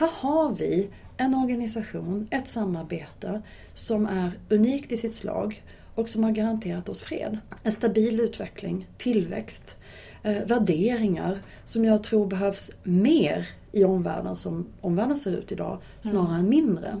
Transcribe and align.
Här 0.00 0.10
har 0.14 0.52
vi 0.52 0.88
en 1.16 1.34
organisation, 1.34 2.28
ett 2.30 2.48
samarbete 2.48 3.42
som 3.74 4.06
är 4.06 4.32
unikt 4.48 4.92
i 4.92 4.96
sitt 4.96 5.14
slag 5.14 5.62
och 5.94 6.08
som 6.08 6.24
har 6.24 6.30
garanterat 6.30 6.88
oss 6.88 7.02
fred. 7.02 7.38
En 7.62 7.72
stabil 7.72 8.20
utveckling, 8.20 8.88
tillväxt, 8.98 9.76
eh, 10.22 10.44
värderingar 10.46 11.38
som 11.64 11.84
jag 11.84 12.02
tror 12.02 12.26
behövs 12.26 12.70
mer 12.82 13.48
i 13.72 13.84
omvärlden 13.84 14.36
som 14.36 14.66
omvärlden 14.80 15.16
ser 15.16 15.32
ut 15.32 15.52
idag, 15.52 15.78
snarare 16.00 16.28
mm. 16.28 16.40
än 16.40 16.48
mindre. 16.48 17.00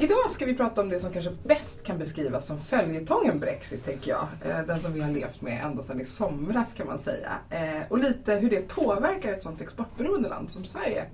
Idag 0.00 0.30
ska 0.30 0.46
vi 0.46 0.54
prata 0.54 0.80
om 0.80 0.88
det 0.88 1.00
som 1.00 1.12
kanske 1.12 1.30
bäst 1.44 1.84
kan 1.84 1.98
beskrivas 1.98 2.46
som 2.46 2.60
följetongen 2.60 3.40
Brexit, 3.40 3.84
tänker 3.84 4.10
jag. 4.10 4.28
Eh, 4.44 4.66
den 4.66 4.80
som 4.80 4.92
vi 4.92 5.00
har 5.00 5.10
levt 5.10 5.40
med 5.40 5.64
ända 5.64 5.82
sedan 5.82 6.00
i 6.00 6.04
somras 6.04 6.72
kan 6.74 6.86
man 6.86 6.98
säga. 6.98 7.32
Eh, 7.50 7.82
och 7.88 7.98
lite 7.98 8.34
hur 8.34 8.50
det 8.50 8.68
påverkar 8.68 9.32
ett 9.32 9.42
sånt 9.42 9.60
exportberoende 9.60 10.28
land 10.28 10.50
som 10.50 10.64
Sverige. 10.64 11.04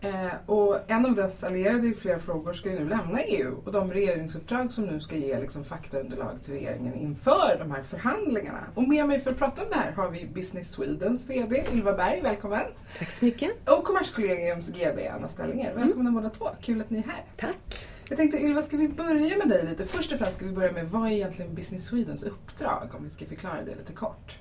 Eh, 0.00 0.32
och 0.46 0.90
en 0.90 1.06
av 1.06 1.14
dess 1.14 1.44
allierade 1.44 1.86
i 1.86 1.94
flera 1.94 2.18
frågor 2.18 2.52
ska 2.52 2.70
ju 2.70 2.78
nu 2.78 2.88
lämna 2.88 3.22
EU 3.22 3.54
och 3.64 3.72
de 3.72 3.92
regeringsuppdrag 3.92 4.72
som 4.72 4.84
nu 4.84 5.00
ska 5.00 5.16
ge 5.16 5.40
liksom 5.40 5.64
faktaunderlag 5.64 6.42
till 6.42 6.52
regeringen 6.52 6.94
inför 6.94 7.58
de 7.58 7.70
här 7.70 7.82
förhandlingarna. 7.82 8.66
Och 8.74 8.88
med 8.88 9.06
mig 9.08 9.20
för 9.20 9.30
att 9.30 9.38
prata 9.38 9.62
om 9.62 9.68
det 9.68 9.78
här 9.78 9.92
har 9.92 10.10
vi 10.10 10.26
Business 10.26 10.70
Swedens 10.70 11.26
VD 11.26 11.64
Ylva 11.72 11.92
Berg, 11.92 12.20
välkommen! 12.22 12.66
Tack 12.98 13.10
så 13.10 13.24
mycket! 13.24 13.50
Och 13.70 13.84
Kommerskollegiums 13.84 14.68
GD 14.68 15.08
Anna 15.14 15.28
Stellinger, 15.28 15.74
välkomna 15.74 16.10
mm. 16.10 16.14
båda 16.14 16.30
två, 16.30 16.48
kul 16.60 16.80
att 16.80 16.90
ni 16.90 16.98
är 16.98 17.02
här! 17.02 17.24
Tack! 17.36 17.86
Jag 18.08 18.18
tänkte 18.18 18.38
Ylva, 18.38 18.62
ska 18.62 18.76
vi 18.76 18.88
börja 18.88 19.36
med 19.36 19.48
dig 19.48 19.66
lite? 19.66 19.84
Först 19.84 20.12
och 20.12 20.18
främst 20.18 20.34
ska 20.34 20.46
vi 20.46 20.52
börja 20.52 20.72
med 20.72 20.90
vad 20.90 21.06
är 21.06 21.12
egentligen 21.12 21.54
Business 21.54 21.86
Swedens 21.86 22.22
uppdrag? 22.22 22.94
Om 22.94 23.04
vi 23.04 23.10
ska 23.10 23.26
förklara 23.26 23.62
det 23.64 23.74
lite 23.74 23.92
kort. 23.92 24.38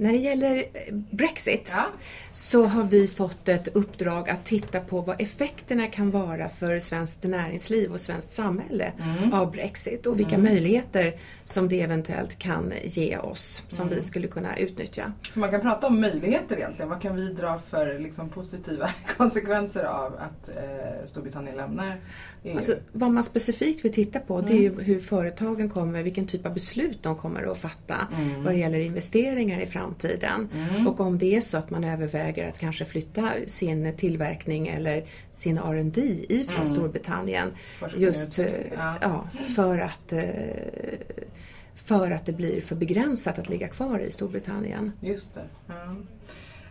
När 0.00 0.12
det 0.12 0.18
gäller 0.18 0.56
eh, 0.56 0.94
Brexit 0.94 1.72
ja. 1.76 1.86
så 2.32 2.64
har 2.64 2.84
vi 2.84 3.08
fått 3.08 3.48
ett 3.48 3.68
uppdrag 3.76 4.30
att 4.30 4.44
titta 4.44 4.80
på 4.80 5.00
vad 5.00 5.20
effekterna 5.20 5.86
kan 5.86 6.10
vara 6.10 6.48
för 6.48 6.78
svenskt 6.78 7.24
näringsliv 7.24 7.92
och 7.92 8.00
svenskt 8.00 8.30
samhälle 8.30 8.92
mm. 8.98 9.32
av 9.32 9.52
Brexit 9.52 10.06
och 10.06 10.18
vilka 10.18 10.34
mm. 10.34 10.52
möjligheter 10.52 11.20
som 11.44 11.68
det 11.68 11.80
eventuellt 11.80 12.38
kan 12.38 12.72
ge 12.82 13.18
oss 13.18 13.62
som 13.68 13.86
mm. 13.86 13.94
vi 13.94 14.02
skulle 14.02 14.28
kunna 14.28 14.56
utnyttja. 14.56 15.12
För 15.32 15.40
man 15.40 15.50
kan 15.50 15.60
prata 15.60 15.86
om 15.86 16.00
möjligheter 16.00 16.56
egentligen. 16.56 16.88
Vad 16.88 17.02
kan 17.02 17.16
vi 17.16 17.28
dra 17.28 17.58
för 17.58 17.98
liksom, 17.98 18.28
positiva 18.28 18.90
konsekvenser 19.16 19.84
av 19.84 20.14
att 20.14 20.48
eh, 20.48 21.06
Storbritannien 21.06 21.56
lämnar? 21.56 22.00
Alltså, 22.54 22.76
vad 22.92 23.10
man 23.10 23.22
specifikt 23.22 23.84
vill 23.84 23.92
titta 23.92 24.20
på 24.20 24.40
det 24.40 24.66
är 24.66 24.70
mm. 24.70 24.84
hur 24.84 25.00
företagen 25.00 25.68
kommer, 25.68 26.02
vilken 26.02 26.26
typ 26.26 26.46
av 26.46 26.54
beslut 26.54 27.02
de 27.02 27.16
kommer 27.16 27.52
att 27.52 27.58
fatta 27.58 28.08
mm. 28.18 28.44
vad 28.44 28.52
det 28.52 28.58
gäller 28.58 28.80
investeringar 28.80 29.60
i 29.60 29.66
framtiden. 29.66 30.48
Mm. 30.54 30.86
Och 30.86 31.00
om 31.00 31.18
det 31.18 31.36
är 31.36 31.40
så 31.40 31.58
att 31.58 31.70
man 31.70 31.84
överväger 31.84 32.48
att 32.48 32.58
kanske 32.58 32.84
flytta 32.84 33.30
sin 33.46 33.96
tillverkning 33.96 34.68
eller 34.68 35.04
sin 35.30 35.58
R&D 35.58 36.00
ifrån 36.28 36.56
mm. 36.56 36.68
Storbritannien 36.68 37.50
just 37.96 38.38
ja. 38.38 38.94
ja. 39.00 39.28
för 39.56 39.78
att 39.78 40.12
eh, 40.12 40.22
för 41.74 42.10
att 42.10 42.26
det 42.26 42.32
blir 42.32 42.60
för 42.60 42.76
begränsat 42.76 43.38
att 43.38 43.48
ligga 43.48 43.68
kvar 43.68 43.98
i 43.98 44.10
Storbritannien. 44.10 44.92
Just 45.00 45.34
det. 45.34 45.44
Ja. 45.66 45.96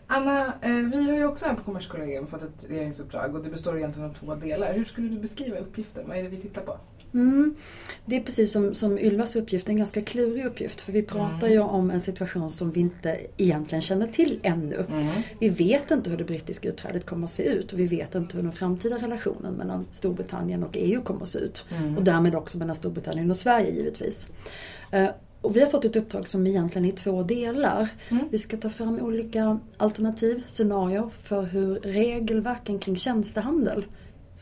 Anna, 0.07 0.45
eh, 0.61 0.71
vi 0.71 1.09
har 1.09 1.17
ju 1.17 1.25
också 1.25 1.45
här 1.45 1.53
på 1.53 1.63
Kommerskollegium 1.63 2.27
fått 2.27 2.41
ett 2.41 2.65
regeringsuppdrag 2.69 3.35
och 3.35 3.43
det 3.43 3.49
består 3.49 3.77
egentligen 3.77 4.09
av 4.09 4.13
två 4.13 4.35
delar. 4.35 4.73
Hur 4.73 4.85
skulle 4.85 5.09
du 5.09 5.19
beskriva 5.19 5.57
uppgiften? 5.57 6.07
Vad 6.07 6.17
är 6.17 6.23
det 6.23 6.29
vi 6.29 6.37
tittar 6.37 6.61
på? 6.61 6.77
Mm. 7.13 7.55
Det 8.05 8.15
är 8.15 8.21
precis 8.21 8.51
som, 8.51 8.73
som 8.73 8.99
Ylvas 8.99 9.35
uppgift, 9.35 9.69
en 9.69 9.77
ganska 9.77 10.01
klurig 10.01 10.45
uppgift. 10.45 10.81
För 10.81 10.91
vi 10.91 11.03
pratar 11.03 11.47
mm. 11.47 11.51
ju 11.51 11.59
om 11.59 11.91
en 11.91 12.01
situation 12.01 12.49
som 12.49 12.71
vi 12.71 12.79
inte 12.79 13.19
egentligen 13.37 13.81
känner 13.81 14.07
till 14.07 14.39
ännu. 14.43 14.85
Mm. 14.89 15.07
Vi 15.39 15.49
vet 15.49 15.91
inte 15.91 16.09
hur 16.09 16.17
det 16.17 16.23
brittiska 16.23 16.69
utträdet 16.69 17.05
kommer 17.05 17.25
att 17.25 17.31
se 17.31 17.43
ut 17.43 17.73
och 17.73 17.79
vi 17.79 17.87
vet 17.87 18.15
inte 18.15 18.35
hur 18.35 18.43
den 18.43 18.51
framtida 18.51 18.97
relationen 18.97 19.53
mellan 19.53 19.87
Storbritannien 19.91 20.63
och 20.63 20.71
EU 20.73 21.01
kommer 21.01 21.21
att 21.21 21.29
se 21.29 21.39
ut. 21.39 21.65
Mm. 21.69 21.97
Och 21.97 22.03
därmed 22.03 22.35
också 22.35 22.57
mellan 22.57 22.75
Storbritannien 22.75 23.29
och 23.29 23.37
Sverige 23.37 23.71
givetvis. 23.71 24.27
Och 25.41 25.55
vi 25.55 25.59
har 25.59 25.67
fått 25.67 25.85
ett 25.85 25.95
uppdrag 25.95 26.27
som 26.27 26.47
egentligen 26.47 26.85
är 26.85 26.89
i 26.89 26.95
två 26.95 27.23
delar. 27.23 27.89
Mm. 28.09 28.27
Vi 28.31 28.37
ska 28.37 28.57
ta 28.57 28.69
fram 28.69 28.99
olika 28.99 29.59
alternativ, 29.77 30.43
scenarier 30.47 31.09
för 31.23 31.43
hur 31.43 31.75
regelverken 31.75 32.79
kring 32.79 32.95
tjänstehandel 32.95 33.85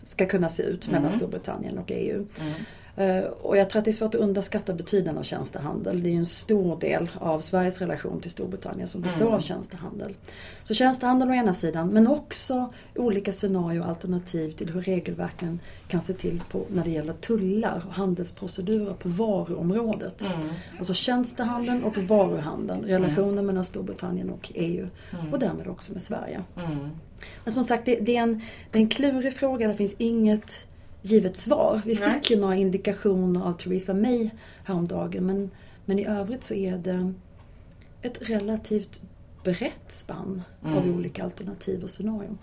ska 0.03 0.25
kunna 0.25 0.49
se 0.49 0.63
ut 0.63 0.87
mellan 0.87 1.05
mm. 1.05 1.19
Storbritannien 1.19 1.77
och 1.77 1.91
EU. 1.91 2.27
Mm. 2.41 2.53
Eh, 2.97 3.23
och 3.23 3.57
jag 3.57 3.69
tror 3.69 3.79
att 3.79 3.85
det 3.85 3.91
är 3.91 3.93
svårt 3.93 4.15
att 4.15 4.21
underskatta 4.21 4.73
betydelsen 4.73 5.17
av 5.17 5.23
tjänstehandel. 5.23 6.03
Det 6.03 6.09
är 6.09 6.11
ju 6.11 6.17
en 6.17 6.25
stor 6.25 6.79
del 6.79 7.09
av 7.19 7.39
Sveriges 7.39 7.79
relation 7.79 8.19
till 8.19 8.31
Storbritannien 8.31 8.87
som 8.87 9.01
består 9.01 9.21
mm. 9.21 9.33
av 9.33 9.39
tjänstehandel. 9.39 10.15
Så 10.63 10.73
tjänstehandel 10.73 11.29
å 11.29 11.33
ena 11.33 11.53
sidan 11.53 11.89
men 11.89 12.07
också 12.07 12.69
olika 12.95 13.33
scenarier 13.33 13.81
och 13.81 13.87
alternativ 13.87 14.51
till 14.51 14.69
hur 14.69 14.81
regelverken 14.81 15.59
kan 15.87 16.01
se 16.01 16.13
till 16.13 16.43
på, 16.51 16.65
när 16.67 16.83
det 16.83 16.89
gäller 16.89 17.13
tullar 17.13 17.81
och 17.87 17.93
handelsprocedurer 17.93 18.93
på 18.93 19.09
varuområdet. 19.09 20.25
Mm. 20.25 20.49
Alltså 20.77 20.93
tjänstehandeln 20.93 21.83
och 21.83 21.97
varuhandeln, 21.97 22.83
relationen 22.83 23.33
mm. 23.33 23.45
mellan 23.45 23.63
Storbritannien 23.63 24.29
och 24.29 24.51
EU 24.55 24.87
mm. 25.19 25.33
och 25.33 25.39
därmed 25.39 25.67
också 25.67 25.91
med 25.91 26.01
Sverige. 26.01 26.43
Mm. 26.57 26.89
Men 27.43 27.53
som 27.53 27.63
sagt, 27.63 27.85
det, 27.85 27.95
det, 27.95 28.17
är 28.17 28.21
en, 28.21 28.41
det 28.71 28.79
är 28.79 28.81
en 28.81 28.89
klurig 28.89 29.33
fråga. 29.33 29.67
Det 29.67 29.73
finns 29.73 29.95
inget 29.97 30.67
givet 31.05 31.37
svar. 31.37 31.81
Vi 31.85 31.93
Nej. 31.99 32.13
fick 32.13 32.31
ju 32.31 32.39
några 32.39 32.55
indikationer 32.55 33.41
av 33.45 33.53
Theresa 33.53 33.93
May 33.93 34.29
häromdagen 34.63 35.25
men, 35.25 35.51
men 35.85 35.99
i 35.99 36.05
övrigt 36.05 36.43
så 36.43 36.53
är 36.53 36.77
det 36.77 37.13
ett 38.01 38.29
relativt 38.29 39.01
brett 39.43 39.91
spann 39.91 40.41
mm. 40.63 40.77
av 40.77 40.89
olika 40.89 41.23
alternativ 41.23 41.83
och 41.83 41.89
scenarion. 41.89 42.37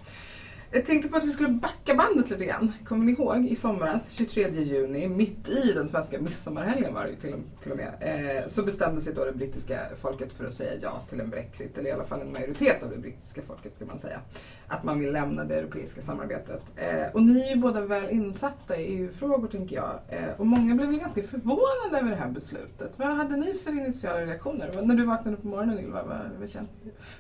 Jag 0.75 0.87
tänkte 0.87 1.09
på 1.09 1.17
att 1.17 1.25
vi 1.25 1.31
skulle 1.31 1.49
backa 1.49 1.95
bandet 1.95 2.31
lite 2.31 2.45
grann. 2.45 2.73
Kommer 2.85 3.05
ni 3.05 3.13
ihåg 3.13 3.47
i 3.47 3.57
somras, 3.57 4.11
23 4.11 4.51
juni, 4.51 5.09
mitt 5.09 5.49
i 5.49 5.73
den 5.73 5.89
svenska 5.89 6.21
midsommarhelgen 6.21 6.95
var 6.95 7.05
det 7.05 7.11
ju 7.11 7.17
till, 7.17 7.35
till 7.63 7.73
och 7.73 7.77
med, 7.77 7.95
eh, 8.01 8.49
så 8.49 8.63
bestämde 8.63 9.01
sig 9.01 9.15
då 9.15 9.25
det 9.25 9.33
brittiska 9.33 9.81
folket 10.01 10.33
för 10.33 10.45
att 10.45 10.53
säga 10.53 10.73
ja 10.83 11.03
till 11.09 11.21
en 11.21 11.31
Brexit, 11.31 11.79
eller 11.79 11.91
i 11.91 11.93
alla 11.93 12.05
fall 12.05 12.21
en 12.21 12.33
majoritet 12.33 12.83
av 12.83 12.91
det 12.91 12.97
brittiska 12.97 13.43
folket 13.43 13.75
ska 13.77 13.85
man 13.85 13.99
säga. 13.99 14.21
Att 14.67 14.85
man 14.85 15.01
vill 15.01 15.13
lämna 15.13 15.45
det 15.45 15.55
europeiska 15.55 16.01
samarbetet. 16.01 16.63
Eh, 16.77 17.13
och 17.15 17.23
ni 17.23 17.41
är 17.41 17.55
ju 17.55 17.61
båda 17.61 17.81
väl 17.81 18.11
insatta 18.11 18.77
i 18.77 18.85
EU-frågor 18.85 19.49
tänker 19.49 19.77
jag. 19.77 20.01
Eh, 20.09 20.31
och 20.37 20.47
många 20.47 20.75
blev 20.75 20.93
ju 20.93 20.99
ganska 20.99 21.23
förvånade 21.23 21.99
över 22.01 22.11
det 22.11 22.17
här 22.17 22.31
beslutet. 22.31 22.93
Vad 22.97 23.09
hade 23.09 23.37
ni 23.37 23.55
för 23.55 23.71
initiala 23.71 24.21
reaktioner? 24.21 24.83
När 24.83 24.95
du 24.95 25.05
vaknade 25.05 25.37
på 25.37 25.47
morgonen 25.47 25.79
Ylva, 25.79 26.03
vad, 26.03 26.19
vad, 26.41 26.51
kände, 26.51 26.71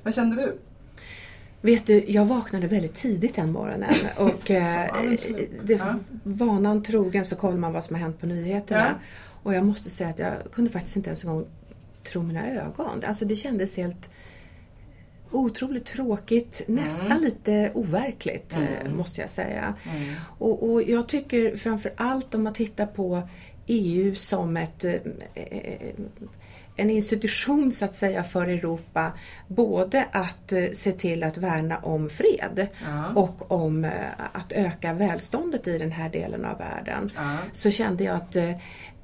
vad 0.03 0.15
kände 0.15 0.37
du? 0.37 0.59
Vet 1.65 1.87
du, 1.87 2.05
jag 2.09 2.25
vaknade 2.25 2.67
väldigt 2.67 2.95
tidigt 2.95 3.35
den 3.35 3.53
morgonen 3.53 3.95
och 4.17 4.51
eh, 4.51 4.91
det, 5.65 5.81
vanan 6.23 6.83
trogen 6.83 7.25
så 7.25 7.37
kollar 7.37 7.59
man 7.59 7.73
vad 7.73 7.85
som 7.85 7.97
har 7.97 8.03
hänt 8.03 8.21
på 8.21 8.27
nyheterna. 8.27 8.87
Ja. 8.87 8.95
Och 9.43 9.55
jag 9.55 9.67
måste 9.67 9.91
säga 9.91 10.11
att 10.11 10.19
jag 10.19 10.33
kunde 10.53 10.71
faktiskt 10.71 10.97
inte 10.97 11.09
ens 11.09 11.25
en 11.25 11.31
gång 11.31 11.47
tro 12.03 12.23
mina 12.23 12.51
ögon. 12.51 13.03
Alltså 13.07 13.25
det 13.25 13.37
kändes 13.37 13.77
helt 13.77 14.11
otroligt 15.31 15.87
tråkigt, 15.87 16.63
mm. 16.69 16.85
nästan 16.85 17.21
lite 17.21 17.71
overkligt 17.75 18.57
mm. 18.57 18.69
Eh, 18.69 18.93
måste 18.93 19.21
jag 19.21 19.31
säga. 19.31 19.75
Mm. 19.95 20.15
Och, 20.39 20.71
och, 20.71 20.83
jag 20.83 21.09
tycker 21.09 21.57
framför 21.57 21.93
allt 21.97 22.35
om 22.35 22.43
man 22.43 22.53
tittar 22.53 22.87
på 22.87 23.29
EU 23.67 24.15
som 24.15 24.57
ett 24.57 24.85
eh, 24.85 24.95
en 26.77 26.91
institution 26.91 27.73
så 27.73 27.85
att 27.85 27.95
säga 27.95 28.25
för 28.25 28.47
Europa 28.47 29.13
både 29.49 30.07
att 30.13 30.53
eh, 30.53 30.65
se 30.73 30.93
till 30.93 31.23
att 31.23 31.37
värna 31.37 31.79
om 31.79 32.09
fred 32.09 32.67
ja. 32.85 33.21
och 33.21 33.53
om 33.53 33.85
eh, 33.85 33.91
att 34.33 34.53
öka 34.53 34.93
välståndet 34.93 35.69
i 35.69 35.79
den 35.79 35.93
här 35.93 36.09
delen 36.09 36.45
av 36.45 36.59
världen. 36.59 37.11
Ja. 37.17 37.37
Så 37.53 37.71
kände 37.71 38.05
jag 38.05 38.17
att 38.17 38.37
eh, 38.37 38.51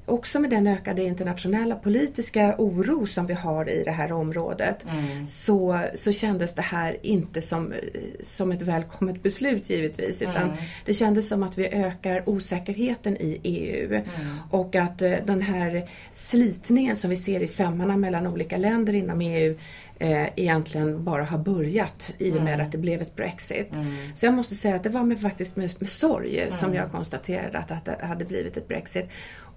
också 0.09 0.39
med 0.39 0.49
den 0.49 0.67
ökade 0.67 1.03
internationella 1.03 1.75
politiska 1.75 2.55
oro 2.57 3.05
som 3.05 3.25
vi 3.25 3.33
har 3.33 3.69
i 3.69 3.83
det 3.83 3.91
här 3.91 4.11
området 4.11 4.85
Mm. 4.91 5.27
så, 5.27 5.79
så 5.95 6.11
kändes 6.11 6.55
det 6.55 6.61
här 6.61 6.97
inte 7.01 7.41
som, 7.41 7.73
som 8.21 8.51
ett 8.51 8.61
välkommet 8.61 9.23
beslut 9.23 9.69
givetvis 9.69 10.21
utan 10.21 10.43
Mm. 10.43 10.55
det 10.85 10.93
kändes 10.93 11.27
som 11.29 11.43
att 11.43 11.57
vi 11.57 11.67
ökar 11.67 12.29
osäkerheten 12.29 13.17
i 13.17 13.39
EU 13.43 13.93
Mm. 13.93 14.05
och 14.51 14.75
att 14.75 15.01
eh, 15.01 15.13
den 15.25 15.41
här 15.41 15.89
slitningen 16.11 16.95
som 16.95 17.09
vi 17.09 17.15
ser 17.15 17.41
i 17.43 17.47
sömmarna 17.47 17.97
mellan 17.97 18.27
olika 18.27 18.57
länder 18.57 18.93
inom 18.93 19.21
EU 19.21 19.55
eh, 19.99 20.39
egentligen 20.39 21.03
bara 21.03 21.23
har 21.23 21.37
börjat 21.37 22.13
i 22.17 22.31
och 22.31 22.35
med 22.43 22.53
Mm. 22.53 22.65
att 22.65 22.71
det 22.71 22.77
blev 22.77 23.01
ett 23.01 23.15
Brexit. 23.15 23.75
Mm. 23.75 23.95
Så 24.15 24.25
jag 24.25 24.33
måste 24.33 24.55
säga 24.55 24.75
att 24.75 24.83
det 24.83 24.89
var 24.89 25.03
med, 25.03 25.21
faktiskt 25.21 25.55
med, 25.55 25.73
med 25.79 25.89
sorg 25.89 26.47
som 26.51 26.73
jag 26.73 26.91
konstaterade 26.91 27.57
att, 27.57 27.71
att 27.71 27.85
det 27.85 27.97
hade 28.05 28.25
blivit 28.25 28.57
ett 28.57 28.67
Brexit. 28.67 29.05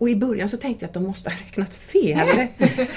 Och 0.03 0.11
i 0.11 0.17
början 0.17 0.49
så 0.49 0.57
tänkte 0.57 0.83
jag 0.85 0.89
att 0.89 0.95
de 0.95 1.03
måste 1.03 1.31
ha 1.31 1.37
räknat 1.37 1.75
fel. 1.75 2.27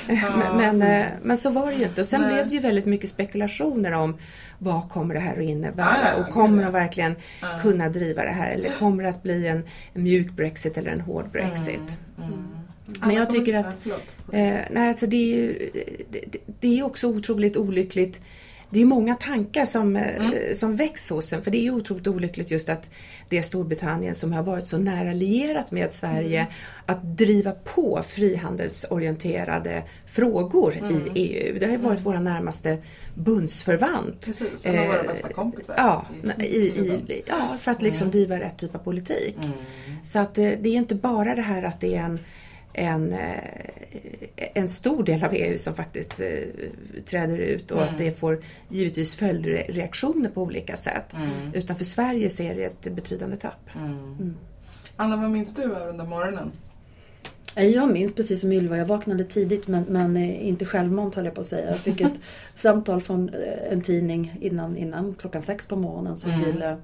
men, 0.08 0.58
men, 0.58 0.82
eh, 0.82 1.06
men 1.24 1.38
så 1.38 1.50
var 1.50 1.72
det 1.72 1.78
ju 1.78 1.84
inte. 1.84 2.02
Och 2.02 2.08
sen 2.08 2.22
Nej. 2.22 2.34
blev 2.34 2.48
det 2.48 2.54
ju 2.56 2.60
väldigt 2.62 2.86
mycket 2.86 3.10
spekulationer 3.10 3.92
om 3.92 4.18
vad 4.60 4.90
kommer 4.90 5.14
det 5.14 5.20
här 5.20 5.38
att 5.38 5.44
innebära 5.44 5.98
ja, 6.18 6.24
och 6.24 6.34
kommer 6.34 6.64
de 6.64 6.72
verkligen 6.74 7.16
Ja. 7.42 7.48
kunna 7.62 7.90
driva 7.90 8.24
det 8.24 8.30
här 8.32 8.52
eller 8.52 8.70
kommer 8.80 9.04
det 9.04 9.10
att 9.10 9.24
bli 9.24 9.48
en, 9.48 9.64
en 9.94 10.04
mjuk 10.04 10.32
Brexit 10.32 10.78
eller 10.78 10.92
en 10.92 11.02
hård 11.02 11.32
Brexit? 11.32 11.98
Mm. 12.18 12.48
Men 13.02 13.16
jag 13.16 13.30
tycker 13.30 13.54
att- 13.54 13.78
förlåt. 13.82 14.02
Eh, 14.32 14.54
nej, 14.72 14.88
alltså 14.90 15.08
det 15.08 15.18
är 15.18 15.36
ju 15.36 15.70
det, 16.12 16.20
det- 16.32 16.40
det 16.60 16.80
är 16.80 16.84
också 16.86 17.08
otroligt 17.08 17.58
olyckligt. 17.58 18.22
Det 18.76 18.82
är 18.82 18.86
många 18.86 19.16
tankar 19.16 19.66
som, 19.66 19.96
eh, 19.96 20.16
Mm. 20.26 20.56
som 20.56 20.76
väcks 20.76 21.10
hos 21.10 21.34
en 21.34 21.42
för 21.42 21.52
det 21.52 21.68
är 21.68 21.72
otroligt 21.72 22.08
olyckligt 22.08 22.52
just 22.52 22.70
att 22.70 22.90
det 23.30 23.38
är 23.38 23.42
Storbritannien 23.42 24.16
som 24.16 24.34
har 24.34 24.44
varit 24.44 24.68
så 24.68 24.78
nära 24.78 25.14
lierat 25.14 25.72
med 25.72 25.94
Sverige 25.94 26.40
Mm. 26.40 26.52
att 26.86 27.18
driva 27.18 27.52
på 27.52 28.04
frihandelsorienterade 28.08 29.84
frågor 30.06 30.78
Mm. 30.78 30.96
i 30.96 31.10
EU. 31.22 31.60
Det 31.60 31.66
har 31.66 31.72
ju 31.72 31.78
varit 31.78 32.02
våra 32.06 32.20
närmaste 32.20 32.78
bundsförvant. 33.14 34.22
Precis, 34.38 34.66
av 34.66 34.72
våra 34.74 35.00
Eh, 35.00 35.08
bästa 35.08 35.30
kompisar. 35.34 35.76
Ja, 35.78 36.06
I- 36.40 36.46
i, 36.58 37.24
ja, 37.28 37.56
för 37.60 37.72
att 37.72 37.82
liksom 37.82 38.12
driva 38.12 38.40
rätt 38.40 38.58
typ 38.58 38.76
av 38.76 38.80
politik. 38.80 39.36
Mm. 39.38 39.52
Så 40.04 40.20
att 40.20 40.38
eh, 40.38 40.44
det 40.60 40.70
är 40.70 40.74
inte 40.78 40.96
bara 40.96 41.36
det 41.36 41.42
här 41.42 41.64
att 41.64 41.82
det 41.82 41.96
är 41.96 42.02
en, 42.02 42.20
en, 42.78 43.14
eh, 43.14 44.50
en 44.54 44.70
stor 44.70 45.04
del 45.04 45.24
av 45.24 45.34
EU 45.34 45.58
som 45.58 45.74
faktiskt 45.76 46.20
eh, 46.20 46.28
träder 47.06 47.38
ut 47.38 47.72
och 47.72 47.78
Mm. 47.82 47.90
att 47.94 47.98
det 47.98 48.20
får 48.20 48.40
givetvis 48.70 49.16
följdreaktioner 49.16 50.30
på 50.30 50.42
olika 50.42 50.78
sätt. 50.78 51.14
Mm. 51.14 51.54
Utan 51.54 51.76
för 51.76 51.86
Sverige 51.86 52.30
så 52.30 52.44
är 52.44 52.56
det 52.56 52.64
ett 52.66 52.92
betydande 52.96 53.36
tapp. 53.38 53.70
Mm. 53.76 54.36
Anna, 54.96 55.18
vad 55.18 55.32
minns 55.32 55.56
du 55.56 55.64
av 55.76 55.88
den 55.88 55.98
där 55.98 56.06
morgonen? 56.06 56.52
Eh, 57.56 57.66
Jag 57.68 57.92
minns 57.94 58.16
precis 58.16 58.42
som 58.42 58.52
Ylva, 58.52 58.78
jag 58.78 58.86
vaknade 58.86 59.24
tidigt 59.24 59.68
men, 59.68 59.84
men 59.90 60.18
inte 60.18 60.66
självmant 60.66 61.16
höll 61.16 61.26
jag 61.26 61.34
på 61.34 61.42
att 61.42 61.48
säga. 61.48 61.70
Jag 61.70 61.80
fick 61.80 62.02
ett 62.02 62.20
samtal 62.56 63.02
från 63.02 63.32
en 63.72 63.82
tidning 63.82 64.38
innan, 64.42 64.78
innan 64.78 65.14
klockan 65.14 65.42
sex 65.42 65.68
på 65.68 65.76
morgonen 65.76 66.18
som 66.18 66.32
Mm. 66.32 66.46
ville 66.46 66.78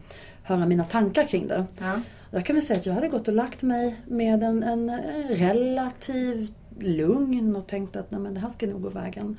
höra 0.43 0.65
mina 0.65 0.83
tankar 0.83 1.27
kring 1.27 1.47
det. 1.47 1.65
Ja. 1.79 2.01
Jag 2.31 2.45
kan 2.45 2.55
väl 2.55 2.63
säga 2.63 2.79
att 2.79 2.85
jag 2.85 2.93
hade 2.93 3.07
gått 3.07 3.27
och 3.27 3.33
lagt 3.33 3.63
mig 3.63 3.95
med 4.05 4.43
en, 4.43 4.63
en 4.63 5.01
relativt 5.29 6.53
lugn 6.79 7.55
och 7.55 7.67
tänkt 7.67 7.95
att 7.95 8.11
nej, 8.11 8.21
men 8.21 8.33
det 8.33 8.39
här 8.39 8.49
ska 8.49 8.67
nog 8.67 8.81
gå 8.81 8.89
vägen. 8.89 9.37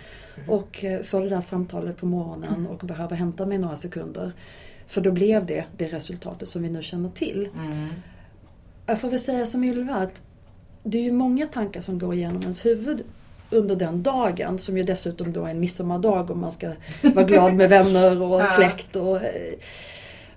Och 0.48 0.84
eh, 0.84 1.02
följde 1.02 1.28
det 1.28 1.34
här 1.34 1.42
samtalet 1.42 1.96
på 1.96 2.06
morgonen 2.06 2.66
och 2.66 2.78
behöver 2.78 3.16
hämta 3.16 3.46
mig 3.46 3.58
några 3.58 3.76
sekunder. 3.76 4.32
För 4.86 5.00
då 5.00 5.12
blev 5.12 5.46
det 5.46 5.64
det 5.76 5.88
resultatet 5.88 6.48
som 6.48 6.62
vi 6.62 6.70
nu 6.70 6.82
känner 6.82 7.08
till. 7.08 7.48
Mm. 7.54 7.88
Jag 8.86 9.00
får 9.00 9.10
väl 9.10 9.18
säga 9.18 9.46
som 9.46 9.64
Ylva 9.64 9.94
att 9.94 10.22
det 10.82 10.98
är 10.98 11.02
ju 11.02 11.12
många 11.12 11.46
tankar 11.46 11.80
som 11.80 11.98
går 11.98 12.14
igenom 12.14 12.42
ens 12.42 12.64
huvud 12.64 13.02
under 13.50 13.76
den 13.76 14.02
dagen 14.02 14.58
som 14.58 14.76
ju 14.76 14.82
dessutom 14.82 15.32
då 15.32 15.44
är 15.44 15.50
en 15.50 15.60
midsommardag 15.60 16.30
och 16.30 16.36
man 16.36 16.52
ska 16.52 16.72
vara 17.02 17.24
glad 17.24 17.54
med 17.54 17.68
vänner 17.68 18.22
och 18.22 18.42
släkt 18.56 18.96
och, 18.96 19.16
eh, 19.16 19.54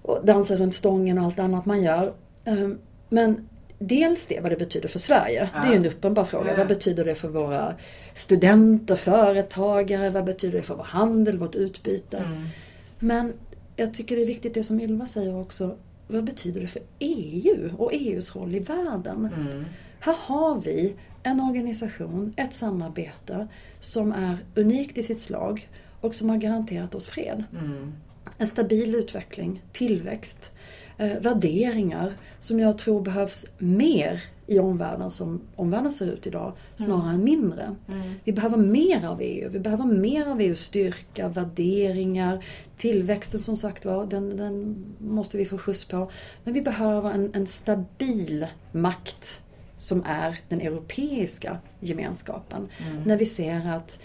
och 0.01 0.25
dansa 0.25 0.55
runt 0.55 0.75
stången 0.75 1.17
och 1.17 1.25
allt 1.25 1.39
annat 1.39 1.65
man 1.65 1.83
gör. 1.83 2.13
Ehm, 2.45 2.79
Men 3.09 3.49
dels 3.79 4.27
det 4.27 4.39
vad 4.39 4.51
det 4.51 4.57
betyder 4.57 4.87
för 4.87 4.99
Sverige. 4.99 5.49
Det 5.61 5.67
är 5.67 5.71
ju 5.71 5.77
en 5.77 5.85
uppenbar 5.85 6.23
fråga. 6.23 6.51
Ja. 6.51 6.57
Vad 6.57 6.67
betyder 6.67 7.05
det 7.05 7.15
för 7.15 7.27
våra 7.27 7.75
studenter, 8.13 8.95
företagare? 8.95 10.09
Vad 10.09 10.25
betyder 10.25 10.57
det 10.57 10.63
för 10.63 10.75
vår 10.75 10.83
handel, 10.83 11.37
vårt 11.37 11.55
utbyte? 11.55 12.17
Mm. 12.17 12.43
Men 12.99 13.33
jag 13.75 13.93
tycker 13.93 14.15
det 14.15 14.21
är 14.21 14.27
viktigt 14.27 14.53
det 14.53 14.63
som 14.63 14.79
Ylva 14.79 15.05
säger 15.05 15.41
också. 15.41 15.75
Vad 16.07 16.23
betyder 16.23 16.61
det 16.61 16.67
för 16.67 16.81
EU 16.99 17.69
och 17.77 17.93
EUs 17.93 18.35
roll 18.35 18.55
i 18.55 18.59
världen? 18.59 19.29
Mm. 19.35 19.65
Här 19.99 20.15
har 20.19 20.59
vi 20.59 20.95
en 21.23 21.39
organisation, 21.39 22.33
ett 22.37 22.53
samarbete 22.53 23.47
som 23.79 24.11
är 24.11 24.37
unikt 24.55 24.97
i 24.97 25.03
sitt 25.03 25.21
slag 25.21 25.69
och 26.01 26.15
som 26.15 26.29
har 26.29 26.37
garanterat 26.37 26.95
oss 26.95 27.07
fred. 27.07 27.43
Mm. 27.51 27.93
En 28.37 28.47
stabil 28.47 28.95
utveckling, 28.95 29.63
tillväxt, 29.71 30.51
eh, 30.97 31.19
värderingar 31.19 32.13
som 32.39 32.59
jag 32.59 32.77
tror 32.77 33.01
behövs 33.01 33.45
mer 33.57 34.21
i 34.47 34.59
omvärlden 34.59 35.11
som 35.11 35.41
omvärlden 35.55 35.91
ser 35.91 36.07
ut 36.07 36.27
idag, 36.27 36.53
snarare 36.75 37.13
än 37.13 37.23
mindre. 37.23 37.75
Mm. 37.87 38.13
Vi 38.23 38.33
behöver 38.33 38.57
mer 38.57 39.05
av 39.05 39.21
EU. 39.21 39.49
Vi 39.49 39.59
behöver 39.59 39.85
mer 39.85 40.27
av 40.27 40.41
EUs 40.41 40.59
styrka, 40.59 41.27
värderingar, 41.27 42.45
tillväxten 42.77 43.39
som 43.39 43.57
sagt 43.57 43.85
var, 43.85 44.05
den, 44.05 44.37
den 44.37 44.85
måste 44.99 45.37
vi 45.37 45.45
få 45.45 45.57
skjuts 45.57 45.85
på. 45.85 46.11
Men 46.43 46.53
vi 46.53 46.61
behöver 46.61 47.11
en, 47.11 47.31
en 47.33 47.47
stabil 47.47 48.47
makt 48.71 49.41
som 49.77 50.03
är 50.05 50.39
den 50.49 50.61
europeiska 50.61 51.57
gemenskapen. 51.79 52.67
När 53.05 53.17
vi 53.17 53.25
ser 53.25 53.67
att 53.69 53.99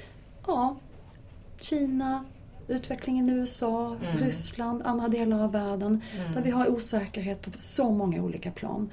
ja, 0.47 0.77
Kina, 1.61 2.25
utvecklingen 2.71 3.29
i 3.29 3.33
USA, 3.33 3.97
Mm. 4.03 4.17
Ryssland, 4.17 4.83
andra 4.85 5.09
delar 5.09 5.45
av 5.45 5.53
världen. 5.53 6.03
Där 6.35 6.43
vi 6.43 6.51
har 6.51 6.69
osäkerhet 6.69 7.43
på 7.43 7.51
så 7.59 7.91
många 7.91 8.23
olika 8.23 8.51
plan. 8.51 8.91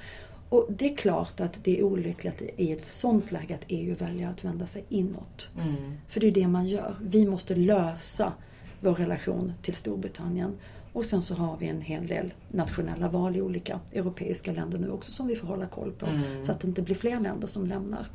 Och 0.48 0.66
det 0.68 0.92
är 0.92 0.96
klart 0.96 1.40
att 1.40 1.64
det 1.64 1.78
är 1.78 1.82
olyckligt 1.82 2.42
i 2.56 2.72
ett 2.72 2.84
sånt 2.84 3.32
läge 3.32 3.54
att 3.54 3.64
EU 3.68 3.94
väljer 3.94 4.28
att 4.30 4.44
vända 4.44 4.66
sig 4.66 4.84
inåt. 4.88 5.48
Mm. 5.60 5.92
För 6.08 6.20
det 6.20 6.26
är 6.26 6.32
det 6.32 6.48
man 6.48 6.68
gör. 6.68 6.96
Vi 7.02 7.26
måste 7.26 7.54
lösa 7.54 8.32
vår 8.80 8.94
relation 8.94 9.52
till 9.62 9.74
Storbritannien. 9.74 10.56
Och 10.92 11.04
sen 11.04 11.22
så 11.22 11.34
har 11.34 11.56
vi 11.56 11.68
en 11.68 11.80
hel 11.80 12.06
del 12.06 12.34
nationella 12.48 13.08
val 13.08 13.36
i 13.36 13.40
olika 13.42 13.80
europeiska 13.92 14.52
länder 14.52 14.78
nu 14.78 14.90
också 14.90 15.12
som 15.12 15.26
vi 15.26 15.36
får 15.36 15.48
hålla 15.48 15.66
koll 15.66 15.92
på. 15.92 16.06
Mm. 16.06 16.44
Så 16.44 16.52
att 16.52 16.60
det 16.60 16.68
inte 16.68 16.82
blir 16.82 16.94
fler 16.94 17.20
länder 17.20 17.46
som 17.46 17.66
lämnar. 17.66 18.06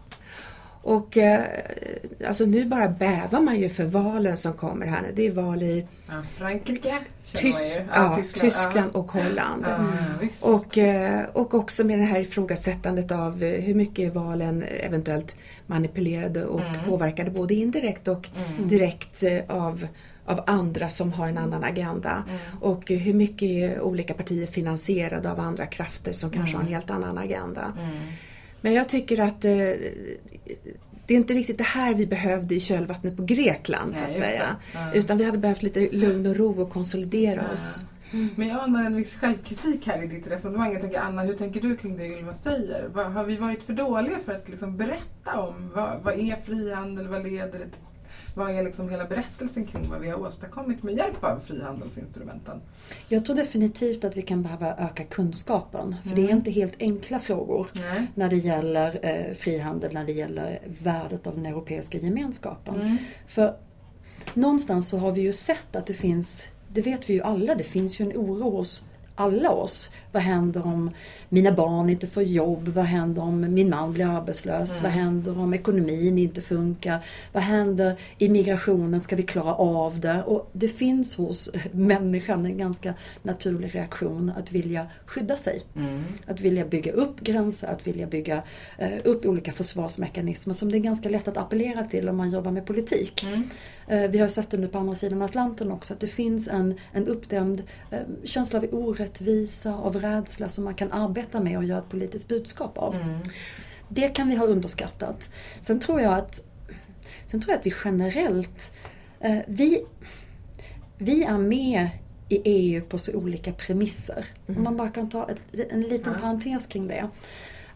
Och 0.86 1.18
eh, 1.18 1.44
alltså 2.28 2.46
nu 2.46 2.66
bara 2.66 2.90
bävar 2.90 3.42
man 3.42 3.60
ju 3.60 3.70
för 3.70 3.86
valen 3.86 4.38
som 4.38 4.54
kommer 4.54 4.86
här 4.86 5.02
nu. 5.02 5.12
Det 5.16 5.28
är 5.28 5.32
val 5.32 5.64
i 5.64 5.88
Ja, 6.08 6.14
Frankrike 6.36 6.90
känner 7.24 7.42
Tys 7.42 7.80
man 7.96 8.16
ju. 8.16 8.22
ja, 8.22 8.24
Tyskland, 8.42 8.92
och 8.96 9.12
Holland. 9.12 9.66
Ja, 9.70 9.86
visst. 10.22 10.46
Och, 10.46 10.78
eh, 10.78 11.26
och 11.34 11.54
också 11.54 11.84
med 11.84 12.00
det 12.00 12.06
här 12.06 12.20
ifrågasättandet 12.20 13.12
av 13.12 13.44
eh, 13.44 13.62
hur 13.62 13.74
mycket 13.76 14.14
valen 14.14 14.64
eventuellt 14.64 15.36
manipulerade 15.68 16.46
och 16.46 16.60
Mm. 16.62 16.86
påverkade 16.90 17.32
både 17.32 17.54
indirekt 17.54 18.08
och 18.08 18.30
direkt 18.70 19.24
eh, 19.24 19.40
av, 19.48 19.88
av 20.26 20.44
andra 20.48 20.90
som 20.90 21.14
har 21.14 21.28
en 21.28 21.38
annan 21.38 21.64
agenda. 21.64 22.24
Mm. 22.30 22.40
Och 22.62 22.90
hur 22.90 23.14
mycket 23.14 23.44
är 23.50 23.82
olika 23.82 24.14
partier 24.14 24.46
finansierade 24.46 25.32
av 25.32 25.40
andra 25.40 25.66
krafter 25.66 26.12
som 26.12 26.30
kanske 26.30 26.56
har 26.58 26.64
en 26.64 26.70
helt 26.70 26.90
annan 26.90 27.18
agenda. 27.18 27.74
Mm. 27.80 27.98
Men 28.62 28.74
jag 28.74 28.90
tycker 28.90 29.20
att 29.20 29.46
eh, 29.46 29.52
det 31.06 31.14
är 31.14 31.18
inte 31.18 31.34
riktigt 31.34 31.58
det 31.58 31.64
här 31.64 31.94
vi 31.94 32.08
behövde 32.08 32.56
i 32.56 32.60
kölvattnet 32.60 33.18
på 33.18 33.24
Grekland 33.24 33.96
så 33.96 34.02
Nej, 34.02 34.12
att 34.12 34.18
just 34.18 34.30
säga. 34.30 34.56
Ja. 34.74 34.94
Utan 34.94 35.18
vi 35.18 35.24
hade 35.24 35.38
behövt 35.38 35.64
lite 35.64 35.90
lugn 35.92 36.26
och 36.26 36.36
ro 36.36 36.62
och 36.62 36.70
konsolidera 36.70 37.52
oss. 37.54 37.86
Men 38.36 38.48
jag 38.48 38.60
anar 38.64 38.84
en 38.84 38.96
viss 38.96 39.16
självkritik 39.16 39.88
här 39.88 40.04
i 40.04 40.08
ditt 40.08 40.28
resonemang. 40.28 40.74
Jag 40.74 40.82
tänker, 40.82 41.00
Anna, 41.00 41.22
hur 41.22 41.34
tänker 41.34 41.62
du 41.62 41.78
kring 41.78 41.98
det 41.98 42.08
Ylva 42.08 42.34
säger? 42.34 42.90
Har 42.90 43.24
vi 43.24 43.38
varit 43.38 43.64
för 43.64 43.74
dåliga 43.74 44.20
för 44.26 44.32
att 44.32 44.50
liksom 44.50 44.78
berätta 44.78 45.40
om 45.40 45.72
vad, 45.76 46.02
vad 46.04 46.14
är 46.14 46.36
frihandel, 46.46 47.08
vad 47.08 47.24
leder 47.24 47.60
det 47.60 47.66
till? 47.66 47.82
Vad 48.36 48.52
är 48.56 48.64
liksom 48.64 48.90
hela 48.90 49.06
berättelsen 49.06 49.66
kring 49.66 49.90
vad 49.90 50.00
vi 50.02 50.10
har 50.10 50.20
åstadkommit 50.28 50.84
med 50.84 50.94
hjälp 50.98 51.24
av 51.24 51.40
frihandelsinstrumenten? 51.46 52.62
Jag 53.10 53.26
tror 53.26 53.36
definitivt 53.36 54.04
att 54.04 54.18
vi 54.18 54.22
kan 54.22 54.44
behöva 54.44 54.76
öka 54.78 55.04
kunskapen. 55.04 55.96
För 56.04 56.16
det 56.16 56.22
är 56.22 56.26
Mm. 56.26 56.38
inte 56.38 56.52
helt 56.52 56.74
enkla 56.80 57.20
frågor. 57.20 57.68
Nej. 57.74 58.08
när 58.16 58.30
det 58.30 58.36
gäller 58.38 59.00
eh, 59.02 59.34
frihandel, 59.34 59.94
när 59.94 60.06
det 60.06 60.12
gäller 60.12 60.60
värdet 60.82 61.28
av 61.28 61.36
den 61.36 61.46
europeiska 61.46 61.98
gemenskapen. 61.98 62.76
Mm. 62.82 62.98
För 63.28 63.56
någonstans 64.34 64.90
så 64.90 64.98
har 64.98 65.12
vi 65.12 65.22
ju 65.22 65.32
sett 65.34 65.76
att 65.76 65.86
det 65.86 65.94
finns, 65.94 66.48
det 66.70 66.82
vet 66.82 67.10
vi 67.10 67.14
ju 67.14 67.22
alla, 67.22 67.56
det 67.56 67.64
finns 67.64 68.00
ju 68.00 68.06
en 68.12 68.18
oro 68.18 68.50
hos 68.50 68.84
alla 69.16 69.52
oss. 69.52 69.90
Vad 70.12 70.24
händer 70.24 70.68
om 70.68 70.92
mina 71.30 71.52
barn 71.52 71.90
inte 71.90 72.08
får 72.08 72.24
jobb? 72.24 72.68
Vad 72.68 72.86
händer 72.86 73.22
om 73.22 73.54
min 73.54 73.70
man 73.70 73.94
blir 73.94 74.06
arbetslös? 74.06 74.72
Mm. 74.72 74.84
Vad 74.84 74.92
händer 74.92 75.40
om 75.40 75.54
ekonomin 75.54 76.18
inte 76.18 76.42
funkar? 76.42 77.06
Vad 77.32 77.44
händer 77.44 77.96
i 78.18 78.30
migrationen? 78.30 79.02
Ska 79.02 79.16
vi 79.16 79.24
klara 79.24 79.54
av 79.54 80.00
det? 80.00 80.24
Och 80.24 80.50
det 80.54 80.68
finns 80.68 81.16
hos 81.16 81.50
människan 81.72 82.46
en 82.46 82.58
ganska 82.58 82.94
naturlig 83.22 83.76
reaktion 83.76 84.32
att 84.38 84.52
vilja 84.52 84.88
skydda 85.06 85.36
sig. 85.36 85.62
Mm. 85.76 86.04
Att 86.28 86.40
vilja 86.40 86.66
bygga 86.66 86.92
upp 86.92 87.20
gränser, 87.20 87.68
att 87.68 87.88
vilja 87.88 88.08
bygga 88.08 88.44
eh, 88.78 89.00
upp 89.04 89.26
olika 89.26 89.52
försvarsmekanismer 89.52 90.54
som 90.54 90.72
det 90.72 90.78
är 90.78 90.80
ganska 90.80 91.10
lätt 91.10 91.28
att 91.28 91.38
appellera 91.38 91.84
till 91.84 92.10
om 92.10 92.18
man 92.18 92.32
jobbar 92.32 92.52
med 92.52 92.66
politik. 92.66 93.24
Mm. 93.24 93.44
Eh, 93.88 94.10
vi 94.10 94.18
har 94.18 94.28
sett 94.28 94.50
det 94.50 94.58
nu 94.58 94.68
på 94.68 94.78
andra 94.78 94.96
sidan 94.96 95.22
Atlanten 95.22 95.72
också, 95.72 95.94
att 95.94 96.00
det 96.00 96.08
finns 96.08 96.48
en, 96.48 96.80
en 96.92 97.08
uppdämd 97.08 97.64
eh, 97.92 98.00
känsla 98.24 98.60
av 98.60 98.66
orättvisa, 98.72 99.76
av 99.76 100.00
rädsla 100.00 100.50
som 100.50 100.64
man 100.64 100.76
kan 100.76 100.92
arbeta 100.92 101.40
med 101.40 101.58
och 101.58 101.64
göra 101.64 101.80
ett 101.80 101.90
politiskt 101.90 102.28
budskap 102.28 102.78
av. 102.78 102.96
Mm. 102.96 103.20
Det 103.90 104.10
kan 104.10 104.30
vi 104.30 104.36
ha 104.36 104.46
underskattat. 104.46 105.30
Sen 105.62 105.80
tror 105.80 106.02
jag 106.02 106.14
att, 106.14 106.46
sen 107.26 107.42
tror 107.42 107.52
jag 107.52 107.60
att 107.60 107.66
vi 107.66 107.74
generellt, 107.86 108.72
eh, 109.20 109.40
vi, 109.48 109.86
vi 110.98 111.24
är 111.24 111.38
med 111.38 111.90
i 112.30 112.42
EU 112.46 112.82
på 112.82 112.98
så 112.98 113.14
olika 113.14 113.54
premisser. 113.54 114.26
Mm. 114.48 114.58
Om 114.58 114.64
man 114.64 114.78
bara 114.78 114.90
kan 114.90 115.10
ta 115.10 115.30
ett, 115.30 115.72
en 115.72 115.82
liten 115.82 116.14
ja. 116.14 116.20
parentes 116.20 116.68
kring 116.68 116.88
det. 116.88 117.10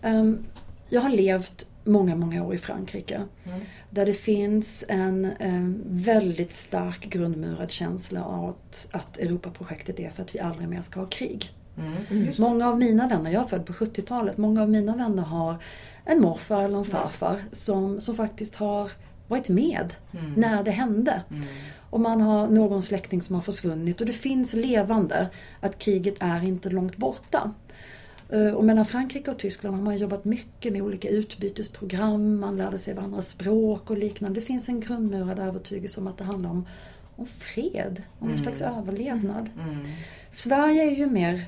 Um, 0.03 0.45
jag 0.89 1.01
har 1.01 1.09
levt 1.09 1.67
många, 1.87 2.15
många 2.15 2.43
år 2.43 2.53
i 2.53 2.57
Frankrike. 2.57 3.21
Mm. 3.43 3.59
Där 3.89 4.05
det 4.05 4.13
finns 4.13 4.83
en, 4.87 5.25
en, 5.39 5.83
väldigt 5.85 6.53
stark 6.53 7.09
grundmurad 7.09 7.71
känsla 7.71 8.23
av 8.23 8.49
att, 8.49 8.87
att 8.91 9.17
Europaprojektet 9.17 9.99
är 9.99 10.09
för 10.09 10.23
att 10.23 10.35
vi 10.35 10.39
aldrig 10.39 10.69
mer 10.69 10.81
ska 10.81 10.99
ha 10.99 11.07
krig. 11.07 11.51
Mm. 11.77 11.93
mm. 12.09 12.33
Många 12.37 12.67
av 12.67 12.79
mina 12.79 13.07
vänner, 13.07 13.31
jag 13.31 13.43
är 13.43 13.47
född 13.47 13.65
på 13.65 13.73
70-talet, 13.73 14.37
många 14.37 14.61
av 14.61 14.69
mina 14.69 14.95
vänner 14.95 15.23
har 15.23 15.57
en 16.05 16.21
morfar 16.21 16.63
eller 16.63 16.77
en 16.77 16.85
farfar 16.85 17.39
som, 17.51 18.01
som 18.01 18.15
faktiskt 18.15 18.55
har 18.55 18.91
varit 19.27 19.49
med 19.49 19.93
mm. 20.11 20.33
när 20.33 20.63
det 20.63 20.71
hände. 20.71 21.21
Mm. 21.29 21.43
Och 21.89 21.99
man 21.99 22.21
har 22.21 22.47
någon 22.47 22.81
släkting 22.81 23.21
som 23.21 23.35
har 23.35 23.41
försvunnit 23.41 24.01
och 24.01 24.07
det 24.07 24.13
finns 24.13 24.53
levande 24.53 25.27
att 25.59 25.79
kriget 25.79 26.15
är 26.19 26.43
inte 26.43 26.69
långt 26.69 26.97
borta. 26.97 27.51
Eh, 28.29 28.49
och 28.49 28.63
mellan 28.63 28.85
Frankrike 28.85 29.31
och 29.31 29.39
Tyskland 29.39 29.75
har 29.75 29.83
man 29.83 29.97
jobbat 29.97 30.25
mycket 30.25 30.73
med 30.73 30.81
olika 30.81 31.09
utbytesprogram, 31.09 32.39
man 32.39 32.57
lärde 32.57 32.79
sig 32.79 32.93
varandras 32.93 33.29
språk 33.29 33.89
och 33.89 33.97
liknande. 33.97 34.39
Det 34.39 34.45
finns 34.45 34.69
en 34.69 34.79
grundmurad 34.79 35.39
övertygelse 35.39 35.99
om 36.01 36.07
att 36.07 36.17
det 36.17 36.23
handlar 36.23 36.49
om, 36.49 36.65
om 37.15 37.25
fred, 37.25 38.03
om 38.19 38.27
mm. 38.27 38.31
en 38.31 38.37
slags 38.37 38.61
överlevnad. 38.61 39.49
Mm. 39.59 39.85
Sverige 40.29 40.83
är 40.83 40.95
ju 40.95 41.05
mer 41.05 41.45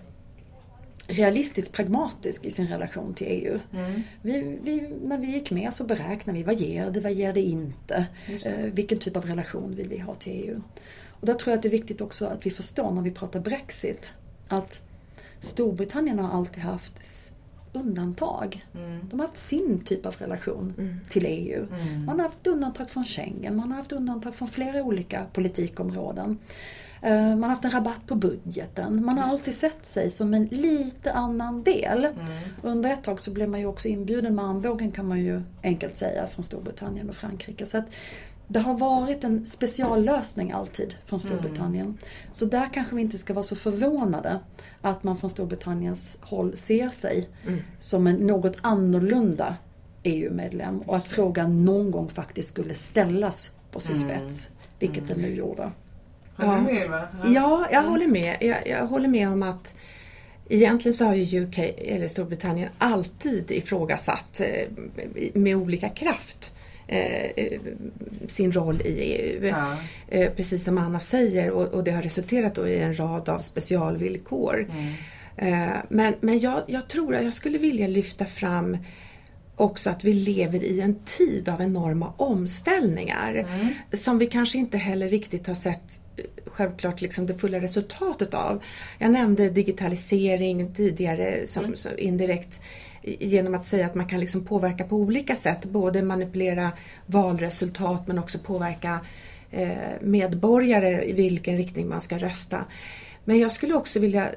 realistiskt 1.08 1.74
pragmatisk 1.74 2.46
i 2.46 2.52
sin 2.52 2.68
relation 2.68 3.14
till 3.14 3.28
EU. 3.28 3.60
Mm. 3.74 4.04
Vi, 4.22 4.60
vi, 4.64 4.94
när 5.04 5.18
vi 5.18 5.28
gick 5.28 5.52
med 5.52 5.74
så 5.74 5.84
beräknar 5.84 6.34
vi 6.34 6.44
vad 6.44 6.56
ger 6.56 6.92
det, 6.92 7.00
vad 7.00 7.12
ger 7.12 7.34
det 7.34 7.42
inte? 7.42 8.08
Eh, 8.46 8.54
vilken 8.54 9.00
typ 9.00 9.18
av 9.18 9.26
relation 9.26 9.76
vill 9.76 9.90
vi 9.90 10.00
ha 10.00 10.14
till 10.14 10.34
EU? 10.34 10.62
Och 11.10 11.26
där 11.26 11.34
tror 11.34 11.52
jag 11.52 11.58
att 11.58 11.64
det 11.64 11.70
är 11.70 11.72
viktigt 11.72 12.02
också 12.02 12.26
att 12.26 12.46
vi 12.46 12.50
förstår 12.50 12.92
när 12.92 13.02
vi 13.02 13.12
pratar 13.12 13.40
Brexit 13.40 14.14
att 14.48 14.89
Storbritannien 15.40 16.20
har 16.20 16.38
alltid 16.38 16.64
haft 16.64 17.04
undantag. 17.74 18.66
Mm. 18.76 19.10
De 19.10 19.20
har 19.20 19.28
haft 19.28 19.40
sin 19.40 19.80
typ 19.86 20.06
av 20.06 20.16
relation 20.18 20.74
mm. 20.78 21.00
till 21.10 21.26
EU. 21.26 21.66
Mm. 21.66 22.06
Man 22.06 22.20
har 22.20 22.28
haft 22.28 22.48
undantag 22.48 22.90
från 22.90 23.06
Schengen, 23.06 23.56
man 23.56 23.72
har 23.72 23.78
haft 23.78 23.92
undantag 23.92 24.36
från 24.36 24.48
flera 24.48 24.84
olika 24.84 25.26
politikområden. 25.34 26.38
Eh, 27.02 27.12
man 27.12 27.44
har 27.44 27.50
haft 27.50 27.66
en 27.66 27.72
rabatt 27.72 28.08
på 28.08 28.16
budgeten. 28.16 29.06
Man 29.06 29.18
har 29.18 29.30
alltid 29.30 29.54
sett 29.54 29.86
sig 29.86 30.10
som 30.10 30.34
en 30.34 30.46
lite 30.46 31.12
annan 31.12 31.64
del. 31.64 32.06
Mm. 32.06 32.16
Under 32.62 32.90
ett 32.90 33.04
tag 33.04 33.20
så 33.20 33.32
blev 33.32 33.50
man 33.50 33.60
ju 33.60 33.66
också 33.66 33.88
inbjuden 33.88 34.36
med 34.36 34.46
armbågen 34.46 34.92
kan 34.92 35.08
man 35.08 35.20
ju 35.20 35.42
enkelt 35.64 35.96
säga 35.96 36.28
från 36.28 36.44
Storbritannien 36.44 37.10
och 37.10 37.16
Frankrike. 37.16 37.66
Så 37.66 37.78
att 37.78 37.86
det 38.52 38.60
har 38.60 38.78
varit 38.78 39.24
en 39.24 39.46
speciallösning 39.46 40.52
alltid 40.52 40.96
från 41.06 41.22
Storbritannien. 41.22 41.86
Mm. 41.86 41.98
Så 42.32 42.46
där 42.46 42.70
kanske 42.74 42.96
vi 42.96 43.02
inte 43.02 43.18
ska 43.18 43.34
vara 43.34 43.44
så 43.44 43.56
förvånade 43.56 44.40
att 44.82 45.04
man 45.04 45.18
från 45.18 45.30
Storbritanniens 45.30 46.18
håll 46.22 46.58
ser 46.58 46.90
sig 46.90 47.30
mm. 47.48 47.60
som 47.80 48.08
en 48.08 48.16
något 48.16 48.58
annorlunda 48.62 49.56
EU-medlem 50.04 50.80
och 50.80 50.96
att 50.96 51.08
frågan 51.08 51.66
någon 51.66 51.92
gång 51.92 52.10
faktiskt 52.10 52.50
skulle 52.50 52.74
ställas 52.74 53.52
på 53.72 53.80
sin 53.80 53.96
mm. 53.96 54.08
spets. 54.08 54.50
Vilket 54.80 55.04
mm. 55.04 55.08
den 55.08 55.22
nu 55.22 55.36
gjorde. 55.36 55.72
Håller 56.36 56.56
du 56.56 56.62
med 56.62 56.84
Ylva? 56.84 57.00
Ja. 57.24 57.30
ja, 57.30 57.68
jag 57.72 57.84
håller 57.84 58.08
med. 58.08 58.38
Jag, 58.42 58.68
jag 58.68 58.88
håller 58.88 59.08
med 59.08 59.30
om 59.30 59.44
att 59.44 59.74
Egentligen 60.52 60.94
så 60.94 61.06
har 61.06 61.14
ju 61.14 61.44
UK, 61.44 61.58
eller 61.78 62.08
Storbritannien, 62.08 62.70
alltid 62.78 63.52
ifrågasatt 63.52 64.42
eh, 64.42 64.68
med 65.34 65.56
olika 65.56 65.90
kraft 65.90 66.56
sin 68.28 68.52
roll 68.52 68.82
i 68.82 68.90
EU. 68.90 69.48
Ja. 69.48 69.76
Eh, 70.08 70.32
precis 70.32 70.64
som 70.64 70.78
Anna 70.78 71.00
säger 71.00 71.52
och, 71.52 71.68
och, 71.68 71.84
det 71.84 71.92
har 71.92 72.02
resulterat 72.02 72.58
i 72.58 72.78
en 72.78 73.00
rad 73.00 73.30
av 73.30 73.40
specialvillkor. 73.40 74.68
Mm. 74.72 74.94
Eh, 75.38 75.78
men 75.90 76.14
men 76.22 76.40
jag, 76.40 76.62
jag 76.68 76.88
tror 76.88 77.16
att 77.16 77.24
jag 77.24 77.34
skulle 77.34 77.58
vilja 77.58 77.88
lyfta 77.88 78.26
fram 78.26 78.78
också 79.56 79.90
att 79.90 80.04
vi 80.04 80.14
lever 80.14 80.64
i 80.64 80.82
en 80.82 80.96
tid 81.06 81.50
av 81.50 81.62
enorma 81.62 82.14
omställningar 82.18 83.34
mm. 83.34 83.68
som 83.94 84.18
vi 84.18 84.26
kanske 84.26 84.58
inte 84.58 84.78
heller 84.78 85.10
riktigt 85.10 85.48
har 85.48 85.54
sett 85.54 86.02
eh, 86.18 86.24
självklart 86.46 87.02
liksom 87.02 87.26
det 87.26 87.34
fulla 87.34 87.60
resultatet 87.60 88.34
av. 88.34 88.64
Jag 88.98 89.12
nämnde 89.12 89.50
digitalisering 89.50 90.74
tidigare 90.74 91.48
som, 91.48 91.64
mm. 91.64 91.76
som 91.76 91.92
indirekt 91.98 92.62
genom 93.20 93.56
att 93.56 93.66
säga 93.66 93.86
att 93.86 93.96
man 93.96 94.08
kan 94.08 94.20
liksom 94.20 94.46
påverka 94.46 94.84
på 94.84 94.96
olika 94.96 95.36
sätt. 95.36 95.66
Både 95.66 96.04
manipulera 96.04 96.72
valresultat 97.06 98.08
men 98.08 98.20
också 98.20 98.40
påverka 98.40 99.00
eh, 99.52 99.70
medborgare 100.02 101.04
i 101.06 101.14
vilken 101.14 101.58
riktning 101.58 101.90
man 101.90 102.02
ska 102.02 102.18
rösta. 102.18 102.66
Men 103.26 103.40
jag 103.40 103.52
skulle 103.52 103.74
också 103.74 104.00
vilja 104.00 104.30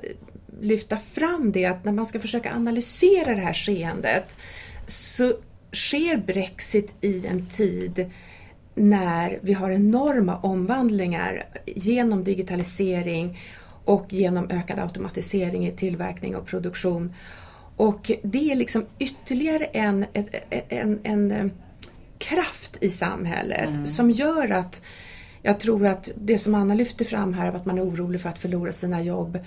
lyfta 0.60 0.96
fram 0.96 1.52
det 1.52 1.64
att 1.64 1.84
när 1.84 1.92
man 1.92 2.06
ska 2.06 2.20
försöka 2.20 2.54
analysera 2.54 3.34
det 3.34 3.40
här 3.40 3.54
skeendet 3.54 4.36
så 4.86 5.34
sker 5.72 6.16
Brexit 6.16 6.94
i 7.00 7.26
en 7.26 7.46
tid 7.46 8.10
när 8.74 9.38
vi 9.42 9.52
har 9.52 9.70
enorma 9.70 10.36
omvandlingar 10.36 11.46
genom 11.66 12.24
digitalisering 12.24 13.38
och 13.84 14.12
genom 14.12 14.50
ökad 14.50 14.78
automatisering 14.78 15.66
i 15.66 15.72
tillverkning 15.72 16.36
och 16.36 16.46
produktion. 16.46 17.14
Och 17.76 18.10
det 18.22 18.52
är 18.52 18.56
liksom 18.56 18.86
ytterligare 18.98 19.64
en, 19.64 20.06
en, 20.12 20.28
en, 20.68 21.00
en 21.02 21.30
eh, 21.30 21.52
kraft 22.18 22.76
i 22.80 22.90
samhället 22.90 23.68
mm. 23.68 23.86
som 23.86 24.10
gör 24.10 24.50
att 24.50 24.82
jag 25.42 25.60
tror 25.60 25.86
att 25.86 26.10
det 26.16 26.38
som 26.38 26.54
Anna 26.54 26.74
lyfter 26.74 27.04
fram 27.04 27.34
här, 27.34 27.52
att 27.52 27.66
man 27.66 27.78
är 27.78 27.82
orolig 27.82 28.20
för 28.20 28.28
att 28.28 28.38
förlora 28.38 28.72
sina 28.72 29.02
jobb. 29.02 29.38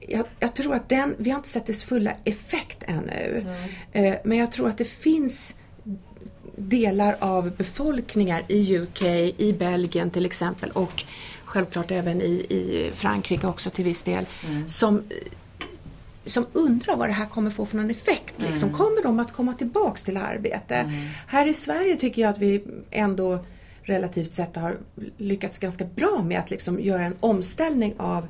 Jag, 0.00 0.26
jag 0.38 0.54
tror 0.54 0.74
att 0.74 0.88
den, 0.88 1.14
vi 1.18 1.30
har 1.30 1.36
inte 1.36 1.48
sett 1.48 1.66
dess 1.66 1.84
fulla 1.84 2.12
effekt 2.24 2.82
ännu. 2.86 3.46
Mm. 3.92 4.18
Men 4.24 4.38
jag 4.38 4.52
tror 4.52 4.68
att 4.68 4.78
det 4.78 4.84
finns 4.84 5.54
delar 6.56 7.16
av 7.18 7.56
befolkningar 7.56 8.44
i 8.48 8.78
UK, 8.78 9.02
i 9.36 9.54
Belgien 9.58 10.10
till 10.10 10.26
exempel 10.26 10.70
och 10.70 11.04
självklart 11.44 11.90
även 11.90 12.20
i, 12.20 12.46
i 12.48 12.90
Frankrike 12.92 13.46
också 13.46 13.70
till 13.70 13.84
viss 13.84 14.02
del, 14.02 14.26
mm. 14.46 14.68
som 14.68 15.02
som 16.24 16.46
undrar 16.52 16.96
vad 16.96 17.08
det 17.08 17.12
här 17.12 17.26
kommer 17.26 17.50
få 17.50 17.66
för 17.66 17.76
någon 17.76 17.90
effekt. 17.90 18.34
Liksom. 18.36 18.68
Mm. 18.68 18.78
Kommer 18.78 19.02
de 19.02 19.20
att 19.20 19.32
komma 19.32 19.54
tillbaks 19.54 20.04
till 20.04 20.16
arbete? 20.16 20.74
Mm. 20.74 21.08
Här 21.26 21.46
i 21.46 21.54
Sverige 21.54 21.96
tycker 21.96 22.22
jag 22.22 22.30
att 22.30 22.38
vi 22.38 22.64
ändå 22.90 23.44
relativt 23.82 24.32
sett 24.32 24.56
har 24.56 24.78
lyckats 25.16 25.58
ganska 25.58 25.84
bra 25.84 26.22
med 26.22 26.38
att 26.38 26.50
liksom 26.50 26.80
göra 26.80 27.04
en 27.04 27.16
omställning 27.20 27.94
av 27.98 28.26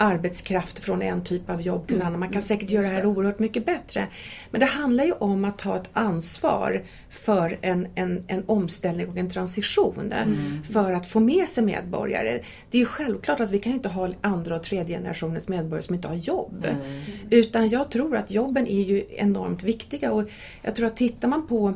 arbetskraft 0.00 0.78
från 0.78 1.02
en 1.02 1.24
typ 1.24 1.50
av 1.50 1.60
jobb 1.60 1.86
till 1.86 1.96
en 1.96 2.02
annan. 2.02 2.20
Man 2.20 2.28
kan 2.28 2.34
mm. 2.34 2.42
säkert 2.42 2.70
göra 2.70 2.82
det 2.82 2.92
här 2.92 3.06
oerhört 3.06 3.38
mycket 3.38 3.66
bättre. 3.66 4.06
Men 4.50 4.60
det 4.60 4.66
handlar 4.66 5.04
ju 5.04 5.12
om 5.12 5.44
att 5.44 5.58
ta 5.58 5.76
ett 5.76 5.88
ansvar 5.92 6.82
för 7.10 7.58
en, 7.62 7.88
en, 7.94 8.24
en 8.26 8.44
omställning 8.46 9.08
och 9.08 9.16
en 9.16 9.30
transition 9.30 10.12
mm. 10.12 10.62
för 10.62 10.92
att 10.92 11.06
få 11.06 11.20
med 11.20 11.48
sig 11.48 11.64
medborgare. 11.64 12.42
Det 12.70 12.78
är 12.78 12.80
ju 12.80 12.86
självklart 12.86 13.40
att 13.40 13.50
vi 13.50 13.58
kan 13.58 13.72
ju 13.72 13.76
inte 13.76 13.88
ha 13.88 14.08
andra 14.20 14.56
och 14.56 14.62
tredje 14.62 14.96
generationens 14.96 15.48
medborgare 15.48 15.82
som 15.82 15.94
inte 15.94 16.08
har 16.08 16.14
jobb. 16.14 16.66
Mm. 16.68 17.00
Utan 17.30 17.68
jag 17.68 17.90
tror 17.90 18.16
att 18.16 18.30
jobben 18.30 18.66
är 18.66 18.82
ju 18.82 19.04
enormt 19.10 19.62
viktiga 19.62 20.12
och 20.12 20.28
jag 20.62 20.76
tror 20.76 20.86
att 20.86 20.96
tittar 20.96 21.28
man 21.28 21.46
på, 21.46 21.74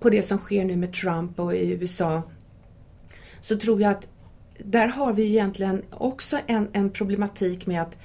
på 0.00 0.10
det 0.10 0.22
som 0.22 0.38
sker 0.38 0.64
nu 0.64 0.76
med 0.76 0.92
Trump 0.92 1.40
och 1.40 1.54
i 1.54 1.70
USA 1.70 2.22
så 3.40 3.56
tror 3.56 3.80
jag 3.80 3.90
att 3.90 4.08
där 4.58 4.88
har 4.88 5.12
vi 5.12 5.26
egentligen 5.26 5.82
också 5.90 6.38
en, 6.46 6.68
en 6.72 6.90
problematik 6.90 7.66
med 7.66 7.82
att 7.82 7.98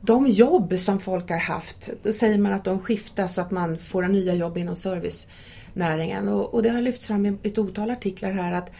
de 0.00 0.26
jobb 0.26 0.78
som 0.78 1.00
folk 1.00 1.30
har 1.30 1.38
haft, 1.38 1.90
då 2.02 2.12
säger 2.12 2.38
man 2.38 2.52
att 2.52 2.64
de 2.64 2.78
skiftas 2.78 3.34
så 3.34 3.40
att 3.40 3.50
man 3.50 3.78
får 3.78 4.02
nya 4.02 4.34
jobb 4.34 4.58
inom 4.58 4.74
servicenäringen. 4.76 6.28
Och, 6.28 6.54
och 6.54 6.62
det 6.62 6.68
har 6.68 6.80
lyfts 6.80 7.06
fram 7.06 7.26
i 7.26 7.38
ett 7.42 7.58
otal 7.58 7.90
artiklar 7.90 8.32
här 8.32 8.52
att 8.52 8.70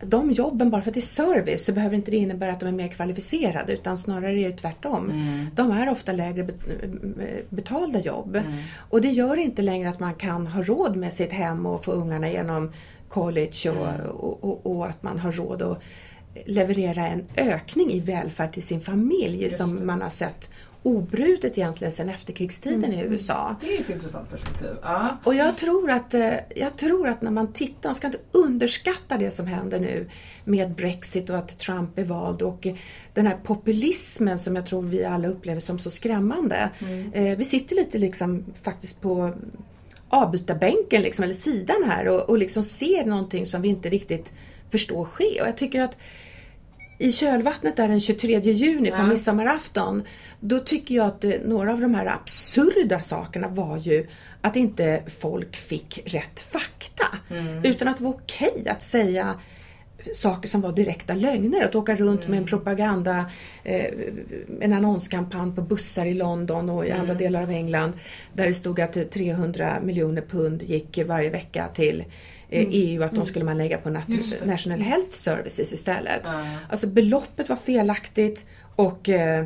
de 0.00 0.32
jobben, 0.32 0.70
bara 0.70 0.82
för 0.82 0.90
att 0.90 0.94
det 0.94 1.00
är 1.00 1.02
service, 1.02 1.64
så 1.64 1.72
behöver 1.72 1.96
inte 1.96 2.10
det 2.10 2.16
innebära 2.16 2.52
att 2.52 2.60
de 2.60 2.66
är 2.66 2.72
mer 2.72 2.88
kvalificerade 2.88 3.72
utan 3.72 3.98
snarare 3.98 4.40
är 4.40 4.50
det 4.50 4.56
tvärtom. 4.56 5.10
Mm. 5.10 5.46
De 5.54 5.70
är 5.70 5.88
ofta 5.88 6.12
lägre 6.12 6.48
betalda 7.48 8.00
jobb. 8.00 8.36
Mm. 8.36 8.52
Och 8.90 9.00
det 9.00 9.08
gör 9.08 9.36
inte 9.36 9.62
längre 9.62 9.88
att 9.88 10.00
man 10.00 10.14
kan 10.14 10.46
ha 10.46 10.62
råd 10.62 10.96
med 10.96 11.12
sitt 11.12 11.32
hem 11.32 11.66
och 11.66 11.84
få 11.84 11.92
ungarna 11.92 12.30
genom 12.30 12.72
college 13.08 13.70
och, 13.70 13.88
mm. 13.88 14.06
och, 14.10 14.44
och, 14.44 14.76
och 14.76 14.86
att 14.86 15.02
man 15.02 15.18
har 15.18 15.32
råd 15.32 15.62
att 15.62 15.82
leverera 16.44 17.06
en 17.06 17.24
ökning 17.36 17.90
i 17.90 18.00
välfärd 18.00 18.52
till 18.52 18.62
sin 18.62 18.80
familj 18.80 19.50
som 19.50 19.86
man 19.86 20.02
har 20.02 20.10
sett 20.10 20.50
obrutet 20.86 21.58
egentligen 21.58 21.92
sedan 21.92 22.08
efterkrigstiden 22.08 22.84
mm. 22.84 23.00
i 23.00 23.02
USA. 23.02 23.56
Det 23.60 23.76
är 23.76 23.80
ett 23.80 23.90
intressant 23.90 24.30
perspektiv. 24.30 24.68
Ja. 24.82 25.16
Och 25.24 25.34
jag 25.34 25.56
tror, 25.56 25.90
att, 25.90 26.14
eh, 26.14 26.34
jag 26.56 26.76
tror 26.76 27.08
att 27.08 27.22
när 27.22 27.30
man 27.30 27.52
tittar, 27.52 27.88
man 27.88 27.94
ska 27.94 28.06
inte 28.06 28.18
underskatta 28.32 29.18
det 29.18 29.30
som 29.30 29.46
händer 29.46 29.80
nu 29.80 30.08
med 30.44 30.74
Brexit 30.74 31.30
och 31.30 31.38
att 31.38 31.58
Trump 31.58 31.98
är 31.98 32.04
vald 32.04 32.42
och 32.42 32.66
den 33.14 33.26
här 33.26 33.36
populismen 33.44 34.38
som 34.38 34.56
jag 34.56 34.66
tror 34.66 34.82
vi 34.82 35.04
alla 35.04 35.28
upplever 35.28 35.60
som 35.60 35.78
så 35.78 35.90
skrämmande. 35.90 36.70
Mm. 36.78 37.12
Eh, 37.12 37.38
vi 37.38 37.44
sitter 37.44 37.76
lite 37.76 37.98
liksom 37.98 38.44
faktiskt 38.62 39.00
på 39.00 39.32
avbytarbänken 40.08 41.02
liksom, 41.02 41.24
eller 41.24 41.34
sidan 41.34 41.84
här 41.86 42.08
och, 42.08 42.20
och 42.20 42.38
liksom 42.38 42.62
ser 42.62 43.04
någonting 43.04 43.46
som 43.46 43.62
vi 43.62 43.68
inte 43.68 43.88
riktigt 43.88 44.34
förstår 44.70 45.04
ske. 45.04 45.40
Och 45.40 45.48
jag 45.48 45.56
tycker 45.56 45.80
att 45.80 45.96
i 46.98 47.12
kölvattnet 47.12 47.76
där 47.76 47.88
den 47.88 48.00
23 48.00 48.40
juni 48.40 48.90
på 48.90 48.96
ja. 48.96 49.06
midsommarafton, 49.06 50.02
då 50.40 50.58
tycker 50.58 50.94
jag 50.94 51.06
att 51.06 51.24
några 51.44 51.72
av 51.72 51.80
de 51.80 51.94
här 51.94 52.06
absurda 52.06 53.00
sakerna 53.00 53.48
var 53.48 53.76
ju 53.76 54.06
att 54.40 54.56
inte 54.56 55.02
folk 55.20 55.56
fick 55.56 56.02
rätt 56.04 56.40
fakta. 56.40 57.06
Mm. 57.30 57.64
Utan 57.64 57.88
att 57.88 57.96
det 57.96 58.04
var 58.04 58.10
okej 58.10 58.68
att 58.68 58.82
säga 58.82 59.40
saker 60.12 60.48
som 60.48 60.60
var 60.60 60.72
direkta 60.72 61.14
lögner. 61.14 61.64
Att 61.64 61.74
åka 61.74 61.96
runt 61.96 62.20
mm. 62.24 62.30
med 62.30 62.36
en 62.38 62.44
mm. 62.44 62.46
propaganda, 62.46 63.30
eh, 63.64 63.86
en 64.60 64.72
annonskampanj 64.72 65.54
på 65.54 65.62
bussar 65.62 66.06
i 66.06 66.14
London 66.14 66.70
och 66.70 66.86
i 66.86 66.90
mm. 66.90 67.00
andra 67.00 67.14
delar 67.14 67.42
av 67.42 67.50
England 67.50 67.92
där 68.32 68.46
det 68.46 68.54
stod 68.54 68.80
att 68.80 69.10
300 69.10 69.76
miljoner 69.82 70.22
pund 70.22 70.62
gick 70.62 70.98
varje 71.06 71.30
vecka 71.30 71.68
till 71.74 72.04
Eh, 72.04 72.04
mm. 72.50 72.68
EU 72.72 73.02
att 73.02 73.10
de 73.10 73.16
mm. 73.16 73.26
skulle 73.26 73.44
man 73.44 73.58
lägga 73.58 73.78
på 73.78 73.90
National 74.44 74.80
Health 74.80 75.12
Services 75.12 75.72
istället. 75.72 76.26
Mm. 76.26 76.46
Alltså 76.70 76.86
beloppet 76.86 77.48
var 77.48 77.56
felaktigt 77.56 78.46
och, 78.76 79.08
eh, 79.08 79.44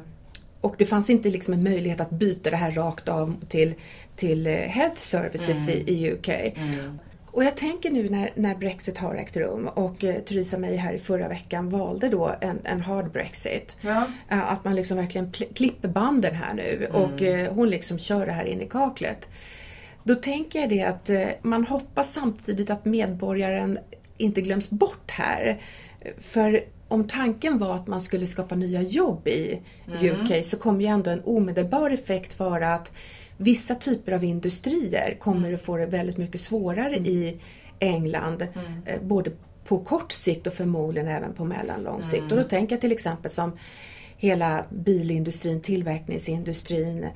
och 0.61 0.75
det 0.79 0.87
fanns 0.87 1.11
inte 1.11 1.29
liksom 1.29 1.55
en 1.55 1.63
möjlighet 1.63 2.01
att 2.01 2.11
byta 2.11 2.51
det 2.51 2.57
här 2.57 2.71
rakt 2.71 3.09
av 3.09 3.35
till, 3.49 3.75
till 4.17 4.47
eh, 4.47 4.53
Health 4.53 5.01
Services 5.01 5.69
mm. 5.69 5.81
i, 5.81 5.93
i, 5.93 6.13
UK. 6.13 6.29
Mm. 6.29 6.99
Och 7.33 7.45
jag 7.45 7.57
tänker 7.57 7.91
nu 7.91 8.09
när, 8.09 8.31
när, 8.35 8.55
Brexit 8.55 8.99
har 8.99 9.15
ägt 9.15 9.37
rum 9.37 9.69
och 9.69 10.05
eh, 10.05 10.21
Theresa 10.21 10.59
May 10.59 10.77
här 10.77 10.95
i 10.95 10.99
förra 10.99 11.29
veckan 11.29 11.69
valde 11.69 12.09
då 12.09 12.35
en, 12.41 12.59
en 12.65 12.81
hard 12.81 13.11
Brexit. 13.11 13.77
Ja. 13.81 14.07
Eh, 14.29 14.53
att 14.53 14.65
man 14.65 14.75
liksom 14.75 14.97
verkligen 14.97 15.33
klipper 15.33 15.89
banden 15.89 16.35
här 16.35 16.55
nu 16.55 16.89
och 16.93 17.23
mm. 17.23 17.47
eh, 17.47 17.53
hon 17.53 17.71
liksom 17.71 17.99
kör 17.99 18.27
det 18.27 18.33
här 18.33 18.45
in 18.45 18.61
i 18.61 18.69
kaklet. 18.69 19.29
Då 20.05 20.15
tänker 20.15 20.61
jag 20.61 20.69
det 20.69 20.83
att 20.83 21.11
eh, 21.11 21.29
man 21.43 21.65
hoppas 21.65 22.13
samtidigt 22.13 22.71
att 22.71 22.85
medborgaren 22.85 23.79
inte 24.17 24.41
glöms 24.41 24.71
bort 24.71 25.11
här. 25.11 25.63
För 26.19 26.65
om 26.89 27.09
tanken 27.09 27.59
var 27.59 27.75
att 27.75 27.87
man 27.87 28.01
skulle 28.01 28.27
skapa 28.27 28.55
nya 28.55 28.83
jobb 28.83 29.29
i 29.29 29.61
mm. 29.87 30.21
UK 30.21 30.45
så 30.45 30.59
kommer 30.59 30.81
ju 30.81 30.87
ändå 30.87 31.11
en 31.11 31.23
omedelbar 31.25 31.91
effekt 31.91 32.39
vara 32.39 32.75
att 32.75 32.93
vissa 33.37 33.75
typer 33.75 34.13
av 34.13 34.25
industrier 34.25 35.17
kommer 35.21 35.41
mm. 35.41 35.55
att 35.55 35.63
få 35.63 35.77
det 35.77 35.87
väldigt 35.87 36.17
mycket 36.17 36.41
svårare 36.41 36.95
mm. 36.95 37.07
i 37.07 37.41
England. 37.79 38.43
Mm. 38.43 38.83
Eh, 38.87 39.03
både 39.03 39.31
på 39.65 39.79
kort 39.79 40.13
sikt 40.13 40.47
och 40.47 40.53
förmodligen 40.53 41.09
även 41.09 41.35
på 41.35 41.45
mellanlång 41.45 42.03
sikt. 42.03 42.23
Mm. 42.23 42.33
Och 42.33 42.37
då 42.37 42.43
tänker 42.43 42.75
jag 42.75 42.81
till 42.81 42.93
exempel 42.93 43.31
som 43.31 43.53
hela 44.17 44.65
bilindustrin, 44.71 45.61
tillverkningsindustrin, 45.61 47.07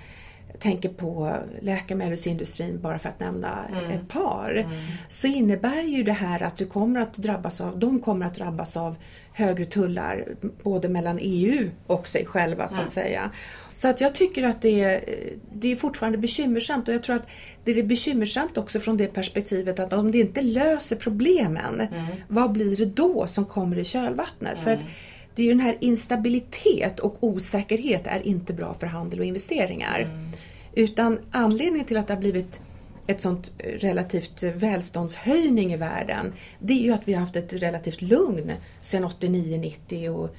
tänker 0.58 0.88
på 0.88 1.36
läkemedelsindustrin 1.60 2.80
bara 2.80 2.98
för 2.98 3.08
att 3.08 3.20
nämna 3.20 3.66
mm. 3.68 3.90
ett 3.90 4.08
par, 4.08 4.50
mm. 4.50 4.80
så 5.08 5.26
innebär 5.26 5.82
ju 5.82 6.02
det 6.02 6.12
här 6.12 6.42
att 6.42 6.56
du 6.56 6.66
kommer 6.66 7.00
att 7.00 7.14
drabbas 7.14 7.60
av, 7.60 7.78
de 7.78 8.00
kommer 8.00 8.26
att 8.26 8.34
drabbas 8.34 8.76
av 8.76 8.96
högre 9.32 9.64
tullar 9.64 10.24
både 10.62 10.88
mellan 10.88 11.18
EU 11.22 11.70
och 11.86 12.08
sig 12.08 12.26
själva 12.26 12.68
så 12.68 12.74
att 12.74 12.78
mm. 12.78 12.90
säga. 12.90 13.30
Så 13.72 13.88
att 13.88 14.00
jag 14.00 14.14
tycker 14.14 14.42
att 14.42 14.62
det 14.62 14.80
är, 14.80 15.04
det 15.52 15.72
är 15.72 15.76
fortfarande 15.76 16.18
bekymmersamt 16.18 16.88
och 16.88 16.94
jag 16.94 17.02
tror 17.02 17.16
att 17.16 17.26
det 17.64 17.78
är 17.78 17.82
bekymmersamt 17.82 18.58
också 18.58 18.80
från 18.80 18.96
det 18.96 19.06
perspektivet 19.06 19.78
att 19.78 19.92
om 19.92 20.12
det 20.12 20.18
inte 20.18 20.42
löser 20.42 20.96
problemen, 20.96 21.80
mm. 21.80 22.04
vad 22.28 22.52
blir 22.52 22.76
det 22.76 22.84
då 22.84 23.26
som 23.26 23.44
kommer 23.44 23.78
i 23.78 23.84
kölvattnet? 23.84 24.60
För 24.60 24.70
att 24.70 24.78
mm. 24.78 24.90
Det 25.34 25.42
är 25.42 25.46
ju 25.46 25.52
den 25.52 25.60
här 25.60 25.76
instabilitet 25.80 27.00
och 27.00 27.24
osäkerhet 27.24 28.06
är 28.06 28.26
inte 28.26 28.52
bra 28.52 28.74
för 28.74 28.86
handel 28.86 29.18
och 29.18 29.24
investeringar. 29.24 30.00
Mm. 30.00 30.30
Utan 30.74 31.18
anledningen 31.30 31.86
till 31.86 31.96
att 31.96 32.06
det 32.06 32.14
har 32.14 32.20
blivit 32.20 32.62
ett 33.06 33.20
sånt 33.20 33.52
relativt 33.58 34.42
välståndshöjning 34.42 35.72
i 35.72 35.76
världen, 35.76 36.32
det 36.58 36.72
är 36.72 36.82
ju 36.82 36.92
att 36.92 37.08
vi 37.08 37.12
har 37.12 37.20
haft 37.20 37.36
ett 37.36 37.52
relativt 37.52 38.02
lugn 38.02 38.52
sedan 38.80 39.04
89-90 39.04 40.08
och 40.08 40.36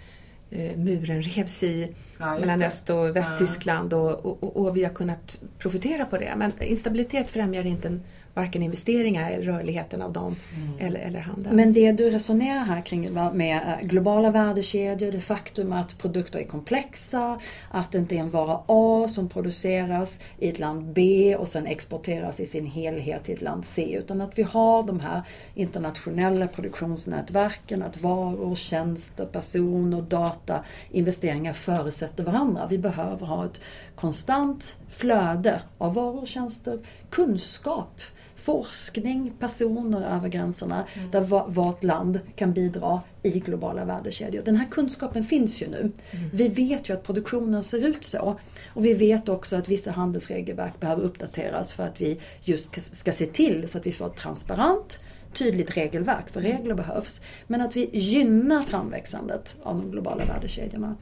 eh, 0.51 0.77
muren 0.77 1.21
revs 1.21 1.63
i 1.63 1.95
ja, 2.19 2.37
mellan 2.39 2.63
Öst 2.63 2.89
och 2.89 3.15
Västtyskland 3.15 3.93
ja. 3.93 3.97
och, 3.97 4.43
och, 4.43 4.57
och, 4.57 4.77
vi 4.77 4.83
har 4.83 4.93
kunnat 4.93 5.39
profitera 5.59 6.05
på 6.05 6.17
det. 6.17 6.33
Men 6.37 6.51
instabilitet 6.59 7.29
främjar 7.29 7.65
inte 7.65 7.87
en 7.87 8.01
varken 8.35 8.63
investeringar 8.63 9.31
eller 9.31 9.45
rörligheten 9.45 10.01
av 10.01 10.13
dem 10.13 10.35
mm. 10.55 10.79
eller, 10.79 10.99
eller 10.99 11.19
handeln. 11.19 11.55
Men 11.55 11.73
det 11.73 11.91
du 11.91 12.09
resonerar 12.09 12.59
här 12.59 12.81
kring 12.81 13.13
med 13.33 13.61
eh, 13.67 13.87
globala 13.87 14.31
värdekedjor, 14.31 15.11
det 15.11 15.21
faktum 15.21 15.73
att 15.73 15.97
produkter 15.97 16.39
är 16.39 16.43
komplexa, 16.43 17.39
att 17.71 17.91
det 17.91 17.97
inte 17.97 18.15
är 18.15 18.19
en 18.19 18.29
vara 18.29 18.59
A 18.65 19.07
som 19.07 19.29
produceras 19.29 20.19
i 20.39 20.49
ett 20.49 20.59
land 20.59 20.93
B 20.93 21.35
och 21.35 21.47
sen 21.47 21.67
exporteras 21.67 22.39
i 22.39 22.45
sin 22.45 22.65
helhet 22.65 23.23
till 23.23 23.35
ett 23.35 23.41
land 23.41 23.65
C, 23.65 23.97
utan 23.99 24.21
att 24.21 24.39
vi 24.39 24.43
har 24.43 24.83
de 24.83 24.99
här 24.99 25.21
internationella 25.55 26.47
produktionsnätverken, 26.47 27.83
att 27.83 28.01
varor, 28.01 28.55
tjänster, 28.55 29.25
personer, 29.25 30.01
data, 30.01 30.63
investeringar 30.91 31.53
förutsätter 31.53 32.23
varandra. 32.23 32.67
Vi 32.69 32.77
behöver 32.77 33.27
ha 33.27 33.45
ett 33.45 33.61
konstant 33.95 34.75
flöde 34.89 35.61
av 35.77 35.93
varor, 35.93 36.25
tjänster, 36.25 36.79
kunskap 37.09 38.01
forskning, 38.45 39.33
personer 39.39 40.15
över 40.15 40.29
gränserna 40.29 40.85
mm. 40.93 41.11
där 41.11 41.21
vårt 41.49 41.83
land 41.83 42.19
kan 42.35 42.53
bidra 42.53 43.01
i 43.23 43.39
globala 43.39 43.85
värdekedjor. 43.85 44.41
Den 44.45 44.55
här 44.55 44.67
kunskapen 44.71 45.23
finns 45.23 45.61
ju 45.61 45.67
nu. 45.67 45.79
Mm. 45.79 46.29
Vi 46.33 46.47
vet 46.47 46.89
ju 46.89 46.93
att 46.93 47.03
produktionen 47.03 47.63
ser 47.63 47.87
ut 47.87 48.03
så. 48.03 48.39
Och 48.67 48.85
vi 48.85 48.93
vet 48.93 49.29
också 49.29 49.55
att 49.55 49.69
vissa 49.69 49.91
handelsregelverk 49.91 50.79
behöver 50.79 51.03
uppdateras 51.03 51.73
för 51.73 51.83
att 51.83 52.01
vi 52.01 52.19
just 52.41 52.95
ska 52.95 53.11
se 53.11 53.25
till 53.25 53.67
så 53.67 53.77
att 53.77 53.85
vi 53.85 53.91
får 53.91 54.07
ett 54.07 54.17
transparent, 54.17 54.99
tydligt 55.33 55.77
regelverk, 55.77 56.29
för 56.29 56.41
regler 56.41 56.75
behövs. 56.75 57.21
Men 57.47 57.61
att 57.61 57.75
vi 57.75 57.89
gynnar 57.93 58.61
framväxandet 58.61 59.57
av 59.63 59.77
de 59.77 59.91
globala 59.91 60.25
värdekedjorna. 60.25 60.95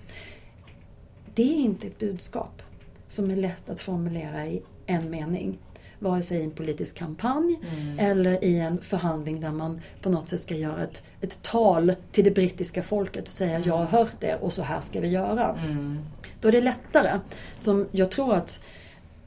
Det 1.35 1.43
är 1.43 1.55
inte 1.55 1.87
ett 1.87 1.99
budskap 1.99 2.61
som 3.07 3.31
är 3.31 3.35
lätt 3.35 3.69
att 3.69 3.81
formulera 3.81 4.47
i 4.47 4.61
en 4.85 5.09
mening 5.09 5.59
vare 6.03 6.21
sig 6.21 6.39
i 6.39 6.43
en 6.43 6.51
politisk 6.51 6.97
kampanj 6.97 7.59
mm. 7.71 7.99
eller 7.99 8.43
i 8.43 8.59
en 8.59 8.81
förhandling 8.81 9.39
där 9.39 9.51
man 9.51 9.81
på 10.01 10.09
något 10.09 10.27
sätt 10.27 10.41
ska 10.41 10.55
göra 10.55 10.83
ett, 10.83 11.03
ett 11.21 11.43
tal 11.43 11.93
till 12.11 12.23
det 12.23 12.31
brittiska 12.31 12.83
folket 12.83 13.23
och 13.23 13.33
säga 13.33 13.55
mm. 13.55 13.67
jag 13.67 13.77
har 13.77 13.85
hört 13.85 14.15
det 14.19 14.35
och 14.35 14.53
så 14.53 14.61
här 14.61 14.81
ska 14.81 14.99
vi 14.99 15.07
göra. 15.07 15.57
Mm. 15.65 15.99
Då 16.41 16.47
är 16.47 16.51
det 16.51 16.61
lättare. 16.61 17.19
Som 17.57 17.87
jag 17.91 18.11
tror 18.11 18.33
att 18.33 18.59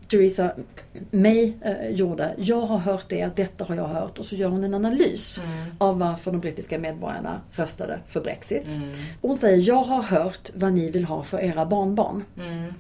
Theresa 0.09 0.53
May 1.11 1.53
eh, 1.63 1.91
gjorde. 1.91 2.35
Jag 2.39 2.61
har 2.61 2.79
hört 2.79 3.09
det, 3.09 3.37
detta 3.37 3.65
har 3.65 3.75
jag 3.75 3.89
hört. 3.89 4.19
Och 4.19 4.25
så 4.25 4.37
gör 4.37 4.49
hon 4.49 4.65
en 4.65 4.75
analys 4.75 5.39
mm. 5.39 5.75
av 5.79 5.99
varför 5.99 6.33
de 6.33 6.41
brittiska 6.41 6.79
medborgarna 6.79 7.41
röstade 7.53 8.01
för 8.09 8.21
Brexit. 8.21 8.69
Mm. 8.69 8.91
Hon 9.21 9.37
säger, 9.37 9.69
jag 9.69 9.83
har 9.83 10.03
hört 10.03 10.51
vad 10.55 10.73
ni 10.73 10.91
vill 10.91 11.05
ha 11.05 11.23
för 11.23 11.39
era 11.39 11.67
barnbarn. 11.67 12.25
Mm. 12.37 12.73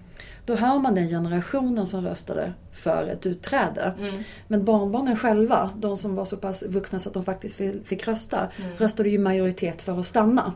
Då 0.46 0.54
hör 0.54 0.78
man 0.78 0.94
den 0.94 1.08
generationen 1.08 1.86
som 1.86 2.04
röstade 2.04 2.52
för 2.72 3.06
ett 3.06 3.26
utträde. 3.26 3.94
Mm. 3.98 4.14
Men 4.48 4.64
barnbarnen 4.64 5.16
själva, 5.16 5.70
de 5.76 5.96
som 5.96 6.14
var 6.14 6.24
så 6.24 6.36
pass 6.36 6.64
vuxna 6.68 6.98
så 6.98 7.08
att 7.08 7.14
de 7.14 7.24
faktiskt 7.24 7.56
fick 7.84 8.08
rösta, 8.08 8.38
mm. 8.38 8.76
röstade 8.76 9.08
ju 9.08 9.18
majoritet 9.18 9.82
för 9.82 10.00
att 10.00 10.06
stanna. 10.06 10.52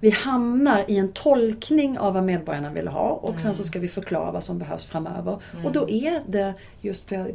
Vi 0.00 0.10
hamnar 0.10 0.84
i 0.88 0.96
en 0.96 1.12
tolkning 1.12 1.98
av 1.98 2.14
vad 2.14 2.24
medborgarna 2.24 2.70
vill 2.70 2.88
ha 2.88 3.10
och 3.10 3.28
mm. 3.28 3.40
sen 3.40 3.54
så 3.54 3.64
ska 3.64 3.78
vi 3.78 3.88
förklara 3.88 4.30
vad 4.30 4.44
som 4.44 4.58
behövs 4.58 4.86
framöver. 4.86 5.38
Och 5.64 5.72
då 5.72 5.88
är 5.88 6.22
det, 6.26 6.54
just 6.80 7.08
för 7.08 7.16
att 7.16 7.28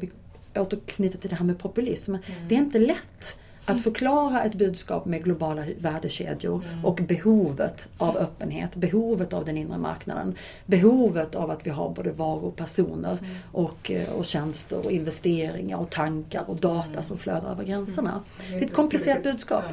återknyta 0.57 1.17
till 1.17 1.29
det 1.29 1.35
här 1.35 1.45
med 1.45 1.59
populism, 1.59 2.11
mm. 2.11 2.23
det 2.47 2.55
är 2.55 2.59
inte 2.59 2.79
lätt 2.79 3.37
att 3.65 3.83
förklara 3.83 4.43
ett 4.43 4.55
budskap 4.55 5.05
med 5.05 5.23
globala 5.23 5.63
värdekedjor 5.79 6.63
mm. 6.65 6.85
och 6.85 6.95
behovet 6.95 7.89
av 7.97 8.17
öppenhet, 8.17 8.75
behovet 8.75 9.33
av 9.33 9.45
den 9.45 9.57
inre 9.57 9.77
marknaden, 9.77 10.35
behovet 10.65 11.35
av 11.35 11.51
att 11.51 11.67
vi 11.67 11.69
har 11.69 11.89
både 11.89 12.11
varor, 12.11 12.51
personer 12.51 13.17
mm. 13.21 13.35
och, 13.51 13.91
eh, 13.91 14.09
och 14.09 14.25
tjänster 14.25 14.85
och 14.85 14.91
investeringar 14.91 15.77
och 15.77 15.89
tankar 15.89 16.49
och 16.49 16.55
data 16.55 16.89
mm. 16.89 17.03
som 17.03 17.17
flödar 17.17 17.51
över 17.51 17.63
gränserna. 17.63 18.09
Mm. 18.09 18.59
Det 18.59 18.65
är 18.65 18.69
ett 18.69 18.73
komplicerat 18.73 19.23
budskap. 19.23 19.63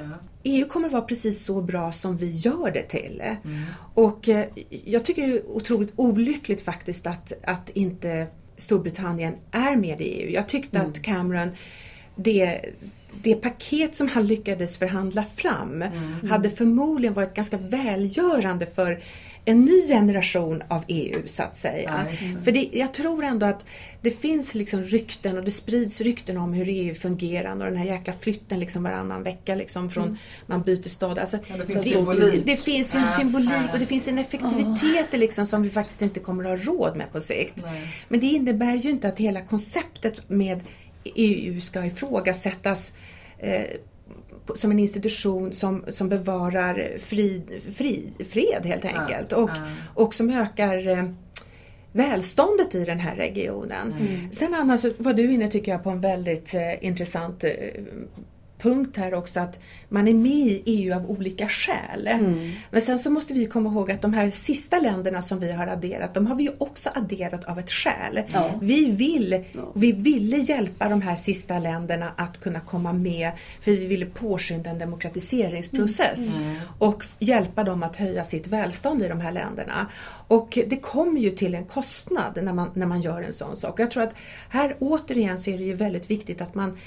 EU 0.42 0.68
kommer 0.68 0.88
vara 0.88 1.03
precis 1.03 1.44
så 1.44 1.62
bra 1.62 1.92
som 1.92 2.16
vi 2.16 2.31
gör 2.31 2.70
det 2.70 2.83
till. 2.83 3.22
Mm. 3.44 3.62
Och 3.94 4.29
eh, 4.29 4.46
jag 4.85 5.05
tycker 5.05 5.22
det 5.22 5.33
är 5.33 5.51
otroligt 5.51 5.92
olyckligt 5.96 6.61
faktiskt 6.61 7.07
att, 7.07 7.33
att 7.42 7.70
inte 7.70 8.27
Storbritannien 8.57 9.35
är 9.51 9.77
med 9.77 10.01
i 10.01 10.05
EU. 10.05 10.31
Jag 10.31 10.48
tyckte 10.48 10.79
mm. 10.79 10.90
att 10.90 11.03
Cameron, 11.03 11.51
det, 12.16 12.61
det 13.22 13.35
paket 13.35 13.94
som 13.94 14.09
han 14.09 14.26
lyckades 14.26 14.76
förhandla 14.76 15.24
fram 15.24 15.83
mm. 15.83 16.31
hade 16.31 16.50
förmodligen 16.50 17.14
varit 17.14 17.35
ganska 17.35 17.57
välgörande 17.57 18.66
för 18.66 19.02
en 19.48 19.64
ny 19.64 19.87
generation 19.88 20.62
av 20.68 20.85
EU 20.88 21.22
så 21.26 21.42
att 21.42 21.57
säga. 21.57 22.07
Mm. 22.20 22.44
För 22.44 22.52
det, 22.52 22.68
jag 22.72 22.94
tror 22.94 23.24
ändå 23.24 23.46
att 23.46 23.64
det 24.00 24.11
finns 24.11 24.54
liksom 24.54 24.83
rykten 24.83 25.38
och 25.38 25.44
det 25.44 25.50
sprids 25.50 26.00
rykten 26.00 26.37
om 26.37 26.52
hur 26.52 26.68
EU 26.68 26.94
fungerar 26.94 27.52
och 27.52 27.64
den 27.64 27.76
här 27.76 27.87
jäkla 27.87 28.12
flytten 28.12 28.61
liksom 28.61 28.83
varannan 28.83 29.22
vecka 29.22 29.54
liksom 29.54 29.90
från 29.90 30.04
mm. 30.04 30.16
man 30.46 30.62
byter 30.62 30.88
stad. 30.88 31.18
Alltså, 31.18 31.38
ja, 31.48 31.57
det, 31.57 31.83
finns 31.83 32.16
det, 32.16 32.42
det, 32.44 32.57
finns 32.57 32.94
en 32.94 33.09
symbolik 33.09 33.72
och 33.72 33.78
det 33.78 33.87
finns 33.87 34.09
en 34.09 34.18
effektivitet 34.18 35.12
liksom 35.12 35.46
som 35.46 35.62
vi 35.62 35.70
faktiskt 35.70 36.02
inte 36.02 36.20
kommer 36.20 36.44
att 36.44 36.59
ha 36.59 36.72
råd 36.72 36.96
med 36.96 37.12
på 37.12 37.20
sikt. 37.20 37.62
Nej. 37.62 37.88
Men 38.09 38.20
det 38.20 38.26
innebär 38.26 38.74
ju 38.74 38.90
inte 38.90 39.09
att 39.09 39.18
hela 39.18 39.40
konceptet 39.40 40.28
med 40.28 40.61
EU 41.14 41.61
ska 41.61 41.85
ifrågasättas 41.85 42.92
eh, 43.38 43.66
som 44.55 44.71
en 44.71 44.79
institution 44.79 45.53
som, 45.53 45.85
som 45.88 46.09
bevarar 46.09 46.99
fri, 46.99 47.42
fri, 47.77 48.12
fred 48.31 48.66
helt 48.66 48.85
enkelt. 48.85 49.33
och, 49.33 49.51
och 49.94 50.14
som 50.14 50.31
ökar 50.31 50.88
eh, 50.88 51.05
välståndet 51.92 52.75
i 52.75 52.85
den 52.85 52.99
här 52.99 53.16
regionen. 53.16 53.92
Mm. 53.92 54.33
Sen 54.33 54.55
annars 54.55 54.85
var 54.99 55.12
du 55.12 55.33
inne 55.33 55.51
tycker 55.51 55.73
jag 55.73 55.85
på 55.85 55.90
en 55.90 56.01
väldigt 56.01 56.55
eh, 56.55 56.85
intressant 56.85 57.44
eh, 57.44 57.51
punkt 58.59 58.97
här 58.97 59.14
också 59.14 59.40
att 59.40 59.61
man 59.88 60.09
är 60.09 60.14
med 60.14 60.47
i 60.47 60.62
EU 60.66 60.97
av 60.97 61.11
olika 61.11 61.49
skäl. 61.49 62.07
Mm. 62.07 62.51
Men 62.71 62.81
sen 62.81 62.99
så 62.99 63.11
måste 63.11 63.35
vi 63.35 63.47
komma 63.47 63.71
ihåg 63.71 63.90
att 63.90 64.03
de 64.03 64.14
här 64.14 64.31
sista 64.31 64.79
länderna 64.79 65.23
som 65.23 65.40
vi 65.40 65.53
har 65.53 65.66
adderat, 65.66 66.14
de 66.14 66.27
har 66.27 66.37
vi 66.37 66.51
också 66.59 66.90
adderat 66.94 67.44
av 67.44 67.59
ett 67.59 67.71
skäl. 67.71 68.21
Ja. 68.33 68.59
Vi, 68.62 68.90
vill, 68.90 69.44
vi 69.75 69.92
ville 69.92 70.37
hjälpa 70.37 70.88
de 70.88 71.03
här 71.03 71.16
sista 71.16 71.59
länderna 71.59 72.12
att 72.16 72.40
kunna 72.40 72.61
komma 72.61 72.92
med 72.92 73.33
för 73.61 73.71
vi 73.71 73.87
ville 73.87 74.07
påskynda 74.07 74.71
en 74.71 74.79
demokratiseringsprocess 74.79 76.35
mm. 76.35 76.49
Mm. 76.49 76.57
och 76.79 77.05
hjälpa 77.18 77.64
dem 77.64 77.83
att 77.83 77.97
höja 77.97 78.25
sitt 78.25 78.47
välstånd 78.47 79.03
i 79.03 79.09
de 79.09 79.21
här 79.21 79.33
länderna. 79.33 79.87
Och 80.29 80.59
det 80.66 80.77
kommer 80.77 81.21
ju 81.21 81.31
till 81.31 81.55
en 81.55 81.64
kostnad 81.64 82.38
när 82.42 82.53
man, 82.53 82.71
när 82.75 82.87
man 82.87 83.01
gör 83.01 83.23
en 83.23 83.33
sån 83.33 83.57
sak. 83.57 83.81
Jag 83.81 83.90
tror 83.90 84.03
att 84.03 84.14
här 84.49 84.77
återigen 84.79 85.38
så 85.38 85.51
är 85.51 85.59
det 85.59 85.64
ju 85.64 85.75
väldigt 85.75 86.11
viktigt 86.11 86.40
att 86.40 86.55
man 86.55 86.79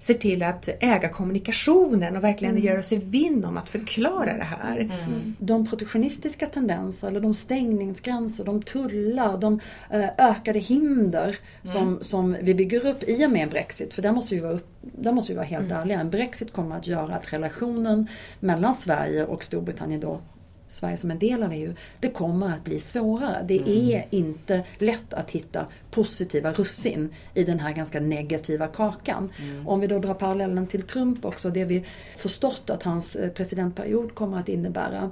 ser 0.00 0.14
till 0.14 0.42
att 0.42 0.68
äga 0.80 1.08
kommunikationen 1.08 2.16
och 2.16 2.24
verkligen 2.24 2.54
mm. 2.54 2.66
göra 2.66 2.82
sig 2.82 2.98
vinn 2.98 3.44
om 3.44 3.56
att 3.56 3.68
förklara 3.68 4.36
det 4.36 4.44
här. 4.44 4.76
Mm. 4.76 4.90
mm. 4.90 5.36
De 5.38 5.66
protektionistiska 5.66 6.46
tendenser, 6.46 7.08
eller 7.08 7.20
de 7.20 7.34
stängningsgränser, 7.34 8.44
de 8.44 8.62
tullar, 8.62 9.38
de 9.38 9.60
eh, 9.90 10.08
ökade 10.18 10.58
hinder 10.58 11.24
mm. 11.24 11.36
som, 11.64 11.98
som 12.00 12.36
vi 12.42 12.54
bygger 12.54 12.86
upp 12.86 13.02
i 13.02 13.26
och 13.26 13.30
med 13.30 13.50
Brexit, 13.50 13.94
för 13.94 14.02
där 14.02 14.12
måste 14.12 14.34
vi 14.34 14.40
vara, 14.40 14.52
upp, 14.52 14.68
där 14.80 15.12
måste 15.12 15.32
vi 15.32 15.36
vara 15.36 15.46
helt 15.46 15.66
mm. 15.66 15.80
ärliga. 15.80 16.00
En 16.00 16.10
Brexit 16.10 16.52
kommer 16.52 16.76
att 16.76 16.86
göra 16.86 17.14
att 17.14 17.32
relationen 17.32 18.06
mellan 18.40 18.74
Sverige 18.74 19.24
och 19.24 19.44
Storbritannien 19.44 20.00
då 20.00 20.20
Sverige 20.70 20.96
som 20.96 21.10
en 21.10 21.18
del 21.18 21.42
av 21.42 21.52
EU, 21.52 21.74
det 22.00 22.08
kommer 22.08 22.52
att 22.52 22.64
bli 22.64 22.80
svårare. 22.80 23.44
Det 23.48 23.58
mm. 23.58 23.90
är 23.90 24.04
inte 24.10 24.62
lätt 24.78 25.14
att 25.14 25.30
hitta 25.30 25.66
positiva 25.90 26.52
russin 26.52 27.14
i 27.34 27.44
den 27.44 27.60
här 27.60 27.72
ganska 27.72 28.00
negativa 28.00 28.66
kakan. 28.66 29.32
Mm. 29.42 29.68
Om 29.68 29.80
vi 29.80 29.86
då 29.86 29.98
drar 29.98 30.14
parallellen 30.14 30.66
till 30.66 30.82
Trump 30.82 31.24
också, 31.24 31.50
det 31.50 31.64
vi 31.64 31.84
förstått 32.16 32.70
att 32.70 32.82
hans 32.82 33.16
eh, 33.16 33.30
presidentperiod 33.30 34.14
kommer 34.14 34.38
att 34.38 34.48
innebära. 34.48 35.10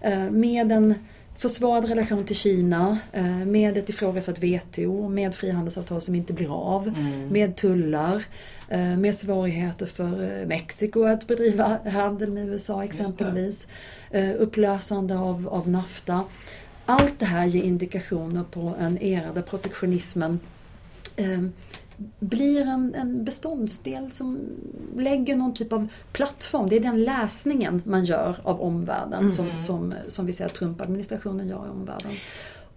Eh, 0.00 0.30
med 0.30 0.72
en 0.72 0.94
försvarad 1.38 1.88
relation 1.88 2.24
till 2.24 2.36
Kina, 2.36 2.98
eh, 3.12 3.24
med 3.24 3.76
ett 3.76 3.88
ifrågasatt 3.88 4.38
WTO, 4.38 5.08
med 5.08 5.34
frihandelsavtal 5.34 6.00
som 6.00 6.14
inte 6.14 6.32
blir 6.32 6.54
av, 6.54 6.88
mm. 6.88 7.28
med 7.28 7.56
tullar, 7.56 8.24
med 8.98 9.14
svårigheter 9.14 9.86
för 9.86 10.46
Mexiko 10.46 11.02
att 11.02 11.26
bedriva 11.26 11.78
handel 11.90 12.30
med 12.30 12.48
USA 12.48 12.84
exempelvis. 12.84 13.68
Eh, 14.10 14.30
upplösande 14.38 15.18
av, 15.18 15.48
av 15.48 15.68
NAFTA. 15.68 16.24
Allt 16.86 17.18
det 17.18 17.26
här 17.26 17.46
ger 17.46 17.62
indikationer 17.62 18.44
på 18.44 18.74
en 18.80 19.02
era 19.02 19.32
där 19.32 19.42
protektionismen 19.42 20.40
eh, 21.16 21.42
blir 22.20 22.60
en, 22.60 22.94
en 22.94 23.24
beståndsdel 23.24 24.10
som 24.10 24.38
lägger 24.96 25.36
någon 25.36 25.54
typ 25.54 25.72
av 25.72 25.88
plattform. 26.12 26.68
Det 26.68 26.76
är 26.76 26.80
den 26.80 27.04
läsningen 27.04 27.82
man 27.84 28.04
gör 28.04 28.36
av 28.42 28.60
omvärlden 28.60 29.20
mm. 29.20 29.32
som, 29.32 29.56
som, 29.56 29.94
som 30.08 30.26
vi 30.26 30.32
ser 30.32 30.46
att 30.46 30.54
Trump-administrationen 30.54 31.48
gör 31.48 31.66
i 31.66 31.70
omvärlden. 31.70 32.12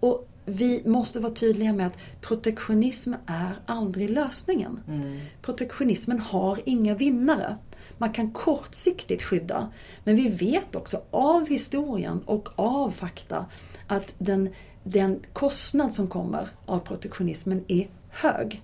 Och 0.00 0.28
vi 0.44 0.82
måste 0.86 1.20
vara 1.20 1.32
tydliga 1.32 1.72
med 1.72 1.86
att 1.86 1.98
protektionism 2.20 3.14
är 3.26 3.54
aldrig 3.66 4.10
lösningen. 4.10 4.80
Mm. 4.88 5.20
Protektionismen 5.42 6.18
har 6.18 6.58
inga 6.64 6.94
vinnare. 6.94 7.56
Man 7.98 8.12
kan 8.12 8.32
kortsiktigt 8.32 9.22
skydda. 9.22 9.68
Men 10.04 10.16
vi 10.16 10.28
vet 10.28 10.76
också 10.76 11.02
av 11.10 11.48
historien 11.48 12.20
och 12.26 12.48
av 12.56 12.90
fakta 12.90 13.46
att 13.86 14.14
den, 14.18 14.48
den 14.84 15.20
kostnad 15.32 15.92
som 15.94 16.08
kommer 16.08 16.48
av 16.66 16.78
protektionismen 16.78 17.64
är 17.68 17.88
hög. 18.12 18.62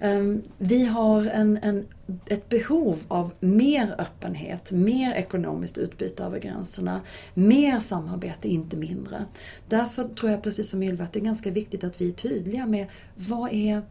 Mm. 0.00 0.42
Vi 0.58 0.84
har 0.84 1.26
en, 1.26 1.58
en, 1.62 1.86
ett 2.26 2.48
behov 2.48 2.98
av 3.08 3.32
mer 3.40 3.94
öppenhet, 3.98 4.72
mer 4.72 5.12
ekonomiskt 5.12 5.78
utbyte 5.78 6.24
över 6.24 6.38
gränserna, 6.38 7.00
mer 7.34 7.80
samarbete, 7.80 8.48
inte 8.48 8.76
mindre. 8.76 9.24
Därför 9.68 10.02
tror 10.02 10.30
jag 10.30 10.42
precis 10.42 10.70
som 10.70 10.82
Ylva 10.82 11.04
att 11.04 11.12
det 11.12 11.18
är 11.18 11.24
ganska 11.24 11.50
viktigt 11.50 11.84
att 11.84 12.00
vi 12.00 12.08
är 12.08 12.12
tydliga 12.12 12.66
med 12.66 12.86
vad 13.14 13.52
är 13.52 13.82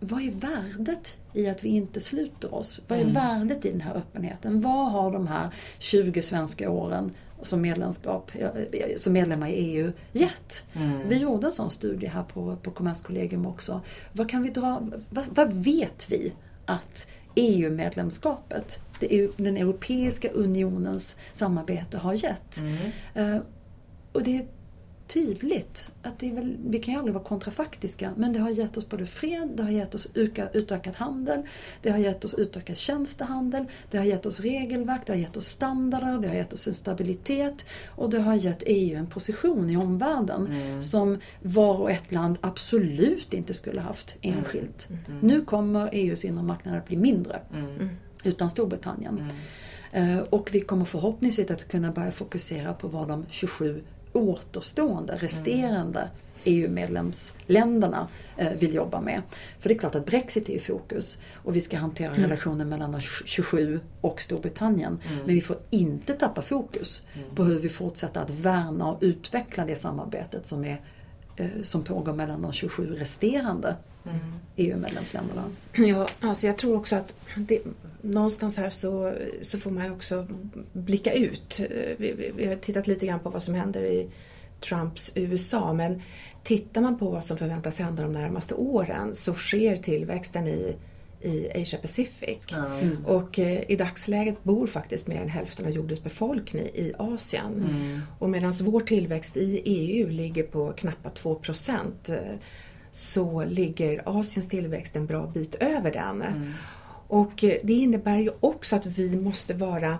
vad 0.00 0.22
är 0.22 0.30
värdet 0.30 1.16
i 1.32 1.48
att 1.48 1.64
vi 1.64 1.68
inte 1.68 2.00
sluter 2.00 2.54
oss? 2.54 2.80
Vad 2.88 2.98
är 2.98 3.02
mm. 3.02 3.14
värdet 3.14 3.64
i 3.64 3.70
den 3.70 3.80
här 3.80 3.94
öppenheten? 3.94 4.60
Vad 4.60 4.92
har 4.92 5.12
de 5.12 5.26
här 5.26 5.50
20 5.78 6.22
svenska 6.22 6.70
åren 6.70 7.12
som, 7.42 7.60
medlemskap, 7.60 8.32
som 8.96 9.12
medlemmar 9.12 9.48
i 9.48 9.52
EU 9.52 9.92
gett? 10.12 10.64
Mm. 10.74 11.08
Vi 11.08 11.16
gjorde 11.16 11.46
en 11.46 11.52
sån 11.52 11.70
studie 11.70 12.06
här 12.06 12.22
på, 12.22 12.56
på 12.56 12.70
Kommerskollegium 12.70 13.46
också. 13.46 13.80
Vad, 14.12 14.28
kan 14.28 14.42
vi 14.42 14.48
dra, 14.48 14.82
vad, 15.10 15.24
vad 15.30 15.52
vet 15.52 16.06
vi 16.10 16.32
att 16.66 17.08
EU-medlemskapet, 17.34 18.80
den 19.36 19.56
Europeiska 19.56 20.28
unionens 20.28 21.16
samarbete 21.32 21.98
har 21.98 22.12
gett? 22.12 22.60
Mm. 22.60 23.34
Uh, 23.34 23.42
och 24.12 24.22
det 24.22 24.46
tydligt 25.08 25.90
att 26.02 26.18
det 26.18 26.28
är 26.30 26.34
väl, 26.34 26.56
vi 26.66 26.78
kan 26.78 26.94
ju 26.94 26.98
aldrig 26.98 27.14
vara 27.14 27.24
kontrafaktiska, 27.24 28.12
men 28.16 28.32
det 28.32 28.38
har 28.38 28.50
gett 28.50 28.76
oss 28.76 28.88
både 28.88 29.06
fred, 29.06 29.50
det 29.54 29.62
har 29.62 29.70
gett 29.70 29.94
oss 29.94 30.08
utökad 30.52 30.94
handel, 30.94 31.42
det 31.82 31.90
har 31.90 31.98
gett 31.98 32.24
oss 32.24 32.34
utökad 32.34 32.76
tjänstehandel, 32.76 33.64
det 33.90 33.98
har 33.98 34.04
gett 34.04 34.26
oss 34.26 34.40
regelverk, 34.40 35.00
det 35.06 35.12
har 35.12 35.20
gett 35.20 35.36
oss 35.36 35.46
standarder, 35.46 36.18
det 36.18 36.28
har 36.28 36.34
gett 36.34 36.52
oss 36.52 36.68
en 36.68 36.74
stabilitet 36.74 37.66
och 37.86 38.10
det 38.10 38.20
har 38.20 38.34
gett 38.34 38.62
EU 38.66 38.98
en 38.98 39.06
position 39.06 39.70
i 39.70 39.76
omvärlden 39.76 40.46
mm. 40.46 40.82
som 40.82 41.18
var 41.42 41.78
och 41.78 41.90
ett 41.90 42.12
land 42.12 42.38
absolut 42.40 43.34
inte 43.34 43.54
skulle 43.54 43.80
haft 43.80 44.16
enskilt. 44.20 44.88
Mm. 44.90 45.02
Mm. 45.06 45.18
Nu 45.20 45.44
kommer 45.44 45.88
EUs 45.92 46.24
inre 46.24 46.42
marknad 46.42 46.76
att 46.78 46.86
bli 46.86 46.96
mindre 46.96 47.40
mm. 47.54 47.88
utan 48.24 48.50
Storbritannien. 48.50 49.18
Mm. 49.18 49.36
Eh, 49.92 50.18
och 50.18 50.48
vi 50.52 50.60
kommer 50.60 50.84
förhoppningsvis 50.84 51.50
att 51.50 51.68
kunna 51.68 51.92
börja 51.92 52.10
fokusera 52.12 52.74
på 52.74 52.88
vad 52.88 53.08
de 53.08 53.26
27 53.28 53.82
återstående, 54.12 55.16
resterande 55.16 56.00
mm. 56.00 56.10
EU-medlemsländerna 56.44 58.08
eh, 58.36 58.52
vill 58.52 58.74
jobba 58.74 59.00
med. 59.00 59.22
För 59.58 59.68
det 59.68 59.74
är 59.74 59.78
klart 59.78 59.94
att 59.94 60.06
Brexit 60.06 60.48
är 60.48 60.52
i 60.52 60.58
fokus 60.58 61.18
och 61.34 61.56
vi 61.56 61.60
ska 61.60 61.76
hantera 61.76 62.10
mm. 62.10 62.22
relationen 62.22 62.68
mellan 62.68 62.92
de 62.92 63.00
27 63.00 63.80
och 64.00 64.20
Storbritannien. 64.20 64.98
Mm. 65.08 65.24
Men 65.24 65.34
vi 65.34 65.40
får 65.40 65.56
inte 65.70 66.12
tappa 66.12 66.42
fokus 66.42 67.02
mm. 67.14 67.34
på 67.34 67.44
hur 67.44 67.58
vi 67.58 67.68
fortsätter 67.68 68.20
att 68.20 68.30
värna 68.30 68.90
och 68.90 68.98
utveckla 69.00 69.64
det 69.64 69.76
samarbetet 69.76 70.46
som, 70.46 70.64
är, 70.64 70.80
eh, 71.36 71.46
som 71.62 71.84
pågår 71.84 72.12
mellan 72.12 72.42
de 72.42 72.52
27 72.52 72.94
resterande 72.94 73.76
mm. 74.04 74.18
EU-medlemsländerna. 74.56 75.44
Ja, 75.76 76.08
alltså 76.20 76.46
jag 76.46 76.58
tror 76.58 76.76
också 76.76 76.96
att 76.96 77.14
det, 77.36 77.60
någonstans 78.02 78.56
här 78.56 78.70
så, 78.70 79.14
så 79.42 79.58
får 79.58 79.70
man 79.70 79.92
också 79.92 80.26
blicka 80.72 81.12
ut. 81.12 81.60
Vi, 81.98 82.12
vi, 82.12 82.32
vi, 82.36 82.46
har 82.46 82.56
tittat 82.56 82.86
lite 82.86 83.06
grann 83.06 83.20
på 83.20 83.30
vad 83.30 83.42
som 83.42 83.54
händer 83.54 83.82
i 83.82 84.10
Trumps 84.68 85.12
USA 85.14 85.72
men 85.72 86.02
tittar 86.44 86.80
man 86.80 86.98
på 86.98 87.10
vad 87.10 87.24
som 87.24 87.38
förväntas 87.38 87.78
hända 87.78 88.02
de 88.02 88.12
närmaste 88.12 88.54
åren 88.54 89.14
så 89.14 89.34
sker 89.34 89.76
tillväxten 89.76 90.48
i 90.48 90.76
i 91.22 91.62
Asia 91.62 91.78
Pacific. 91.78 92.38
Ja, 92.50 92.80
och 93.04 93.38
eh, 93.38 93.70
i 93.70 93.76
dagsläget 93.76 94.44
bor 94.44 94.66
faktiskt 94.66 95.06
mer 95.06 95.20
än 95.20 95.28
hälften 95.28 95.66
av 95.66 95.70
jordens 95.70 96.04
befolkning 96.04 96.64
i 96.64 96.92
Asien. 96.98 97.54
Mm. 97.54 98.00
Och 98.18 98.30
medan 98.30 98.52
vår 98.62 98.80
tillväxt 98.80 99.36
i 99.36 99.62
EU 99.64 100.08
ligger 100.08 100.42
på 100.42 100.72
knappt 100.72 101.16
2 101.16 101.34
procent 101.34 102.08
eh, 102.08 102.16
så 102.90 103.44
ligger 103.44 104.02
Asiens 104.04 104.48
tillväxt 104.48 104.96
en 104.96 105.06
bra 105.06 105.26
bit 105.26 105.54
över 105.54 105.92
den. 105.92 106.22
Mm. 106.22 106.52
Och 107.08 107.44
eh, 107.44 107.56
det 107.62 107.72
innebär 107.72 108.18
ju 108.18 108.30
också 108.40 108.76
att 108.76 108.86
vi 108.86 109.16
måste 109.16 109.54
vara 109.54 109.98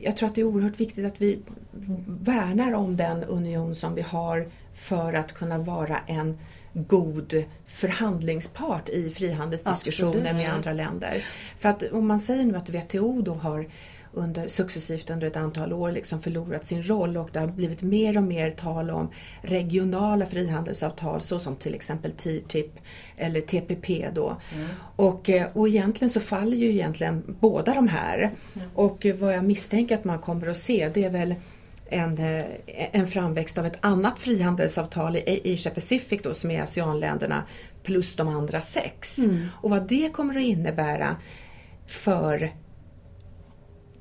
jag 0.00 0.16
tror 0.16 0.28
att 0.28 0.34
det 0.34 0.40
är 0.40 0.44
oerhört 0.44 0.80
viktigt 0.80 1.06
att 1.06 1.20
vi 1.20 1.38
värnar 2.06 2.72
om 2.72 2.96
den 2.96 3.24
union 3.24 3.74
som 3.74 3.94
vi 3.94 4.02
har 4.02 4.48
för 4.74 5.12
att 5.12 5.32
kunna 5.32 5.58
vara 5.58 5.98
en 6.06 6.38
god 6.74 7.44
förhandlingspart 7.66 8.88
i 8.88 9.10
frihandelsdiskussioner 9.10 10.16
Absolut. 10.16 10.36
med 10.36 10.54
andra 10.54 10.72
länder. 10.72 11.24
För 11.58 11.68
att 11.68 11.82
om 11.92 12.06
man 12.06 12.20
säger 12.20 12.44
nu 12.44 12.56
att 12.56 12.68
WTO 12.68 13.22
då 13.22 13.34
har 13.34 13.66
under, 14.14 14.48
successivt 14.48 15.10
under 15.10 15.26
ett 15.26 15.36
antal 15.36 15.72
år 15.72 15.92
liksom 15.92 16.22
förlorat 16.22 16.66
sin 16.66 16.82
roll 16.82 17.16
och 17.16 17.30
det 17.32 17.40
har 17.40 17.46
blivit 17.46 17.82
mer 17.82 18.16
och 18.16 18.22
mer 18.22 18.50
tal 18.50 18.90
om 18.90 19.10
regionala 19.42 20.26
frihandelsavtal 20.26 21.20
såsom 21.20 21.56
till 21.56 21.74
exempel 21.74 22.12
TTIP 22.12 22.70
eller 23.16 23.40
TPP 23.40 24.08
då. 24.14 24.36
Mm. 24.54 24.68
Och, 24.96 25.30
eh, 25.30 25.46
och 25.52 25.68
egentligen 25.68 26.10
så 26.10 26.20
faller 26.20 26.56
ju 26.56 26.70
egentligen 26.70 27.36
båda 27.40 27.74
de 27.74 27.88
här. 27.88 28.18
Mm. 28.54 28.68
Och 28.74 29.06
vad 29.18 29.34
jag 29.34 29.44
misstänker 29.44 29.94
att 29.94 30.04
man 30.04 30.18
kommer 30.18 30.46
att 30.46 30.56
se 30.56 30.90
det 30.94 31.04
är 31.04 31.10
väl 31.10 31.34
en, 31.86 32.18
eh, 32.18 32.44
en 32.92 33.06
framväxt 33.06 33.58
av 33.58 33.66
ett 33.66 33.78
annat 33.80 34.18
frihandelsavtal 34.18 35.16
i 35.16 35.54
Asia 35.54 35.72
Pacific 35.72 36.22
då, 36.22 36.34
som 36.34 36.50
är 36.50 36.62
ASEAN-länderna 36.62 37.42
plus 37.82 38.16
de 38.16 38.28
andra 38.28 38.60
sex. 38.60 39.18
Mm. 39.18 39.46
Och 39.62 39.70
vad 39.70 39.88
det 39.88 40.12
kommer 40.12 40.36
att 40.36 40.42
innebära 40.42 41.16
för 41.86 42.52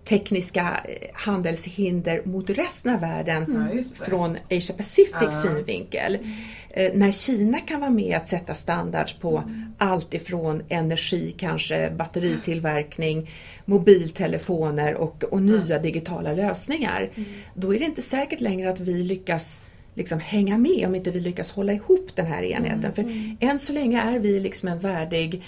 tekniska 0.06 0.78
eh, 0.86 1.10
handelshinder 1.14 2.22
mot 2.26 2.50
resten 2.50 2.94
av 2.94 3.02
världen 3.02 3.44
mm. 3.44 3.84
från 3.84 4.38
Asia 4.52 4.76
Pacific 4.76 5.22
uh. 5.22 5.42
synvinkel. 5.42 6.16
Mm. 6.16 7.00
När 7.00 7.12
Kina 7.12 7.60
kan 7.60 7.80
vara 7.80 7.90
med 7.90 8.18
att 8.18 8.28
sätta 8.28 8.54
standards 8.54 9.14
på 9.14 9.38
mm. 9.38 9.74
allt 9.78 10.14
ifrån 10.14 10.64
energi, 10.70 11.36
kanske 11.38 11.92
batteritillverkning, 11.98 13.32
mobiltelefoner 13.66 14.96
och, 14.96 15.24
och 15.24 15.42
nya 15.42 15.80
digitala 15.80 16.34
lösningar. 16.34 17.10
Mm. 17.16 17.30
Då 17.54 17.76
är 17.76 17.80
det 17.80 17.86
inte 17.86 18.02
säkert 18.02 18.42
längre 18.42 18.70
att 18.70 18.80
vi 18.80 19.04
lyckas 19.04 19.62
liksom 19.96 20.20
hänga 20.20 20.58
med 20.58 20.88
om 20.88 20.96
inte 20.96 21.12
vi 21.12 21.20
lyckas 21.20 21.52
hålla 21.52 21.74
ihop 21.74 22.16
den 22.16 22.26
här 22.26 22.44
enheten. 22.44 22.80
Mm. 22.80 22.94
För 22.94 23.02
mm. 23.02 23.38
än 23.40 23.60
så 23.60 23.74
länge 23.74 24.02
är 24.02 24.20
vi 24.20 24.40
liksom 24.40 24.70
en 24.70 24.80
värdig 24.80 25.44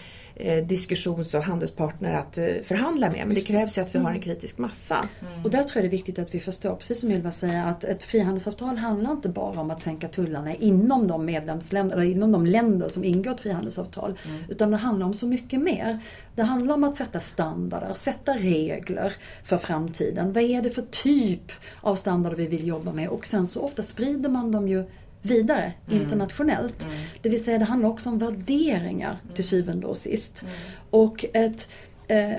diskussions 0.68 1.34
och 1.34 1.44
handelspartner 1.44 2.18
att 2.18 2.38
eh, 2.38 2.46
förhandla 2.64 3.10
med. 3.10 3.28
Men 3.28 3.36
det 3.36 3.42
krävs 3.42 3.78
ju 3.78 3.82
att 3.82 3.96
vi 3.96 4.00
har 4.00 4.12
en 4.12 4.22
kritisk 4.22 4.58
massa. 4.58 5.08
Mm. 5.22 5.44
Och 5.46 5.52
där 5.52 5.64
tror 5.64 5.76
jag 5.76 5.84
det 5.84 5.88
är 5.88 5.98
viktigt 5.98 6.20
att 6.20 6.36
vi 6.36 6.40
förstår, 6.40 6.76
precis 6.76 7.00
som 7.00 7.12
Ylva 7.12 7.32
säger, 7.32 7.66
att 7.66 7.84
ett 7.84 8.04
frihandelsavtal 8.04 8.78
handlar 8.78 9.12
inte 9.12 9.30
bara 9.30 9.62
om 9.62 9.72
att 9.72 9.82
sänka 9.82 10.08
tullarna 10.08 10.56
inom 10.56 11.08
de 11.08 11.26
medlemsländer, 11.26 11.96
eller 11.96 12.12
inom 12.12 12.32
de 12.32 12.46
länder 12.46 12.88
som 12.88 13.04
ingår 13.04 13.32
ett 13.32 13.42
frihandelsavtal. 13.42 14.18
Mm. 14.28 14.42
Utan 14.50 14.72
det 14.72 14.78
handlar 14.78 15.06
om 15.06 15.14
så 15.14 15.28
mycket 15.28 15.60
mer. 15.60 16.00
Det 16.36 16.44
handlar 16.44 16.76
om 16.76 16.84
att 16.84 16.96
sätta 16.96 17.20
standarder, 17.20 17.94
sätta 17.94 18.34
regler 18.34 19.14
för 19.44 19.58
framtiden. 19.58 20.34
Vad 20.34 20.44
är 20.44 20.62
det 20.62 20.70
för 20.70 20.86
typ 20.92 21.52
av 21.82 21.96
standarder 21.96 22.38
vi 22.38 22.48
vill 22.48 22.68
jobba 22.68 22.94
med? 22.94 23.10
Och 23.10 23.26
sen 23.26 23.48
så 23.48 23.62
ofta 23.62 23.84
sprider 23.84 24.30
man 24.30 24.52
dem 24.52 24.68
ju 24.68 24.84
vidare 25.26 25.74
mm. 25.88 26.02
internationellt. 26.02 26.84
Mm. 26.84 26.96
Det 27.22 27.30
vill 27.30 27.44
säga 27.44 27.58
det 27.58 27.66
handlar 27.66 27.90
också 27.90 28.10
om 28.10 28.18
värderingar 28.18 29.18
till 29.36 29.44
syvende 29.44 29.88
och 29.88 29.98
sist. 29.98 30.42
Mm. 30.42 30.54
Och 30.90 31.26
ett, 31.34 31.70
eh, 32.08 32.36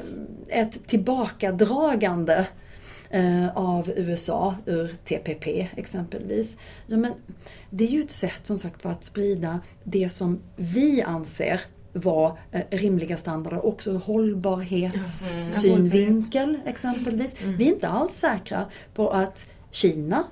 ett 0.49 0.87
tillbakadragande 0.87 2.46
eh, 3.11 3.57
av 3.57 3.92
USA 3.96 4.55
ur 4.66 4.94
TPP 5.05 5.68
exempelvis. 5.77 6.57
Ja, 6.87 6.96
men 6.96 7.12
det 7.70 7.85
är 7.85 7.88
ju 7.88 8.01
ett 8.01 8.11
sätt 8.11 8.46
som 8.46 8.59
sagt 8.59 8.83
för 8.83 8.90
att 8.90 9.05
sprida 9.05 9.61
det 9.85 10.09
som 10.09 10.40
vi 10.57 11.03
anser 11.03 11.61
vara 11.92 12.37
eh, 12.53 12.62
rimliga 12.70 13.16
standarder 13.16 13.66
också 13.66 13.90
ur 13.90 13.99
hållbarhetssynvinkel 13.99 16.49
mm. 16.49 16.61
exempelvis. 16.66 17.35
Mm. 17.42 17.57
Vi 17.57 17.68
är 17.68 17.72
inte 17.72 17.88
alls 17.88 18.12
säkra 18.12 18.66
på 18.94 19.11
att 19.11 19.46
Kina 19.70 20.25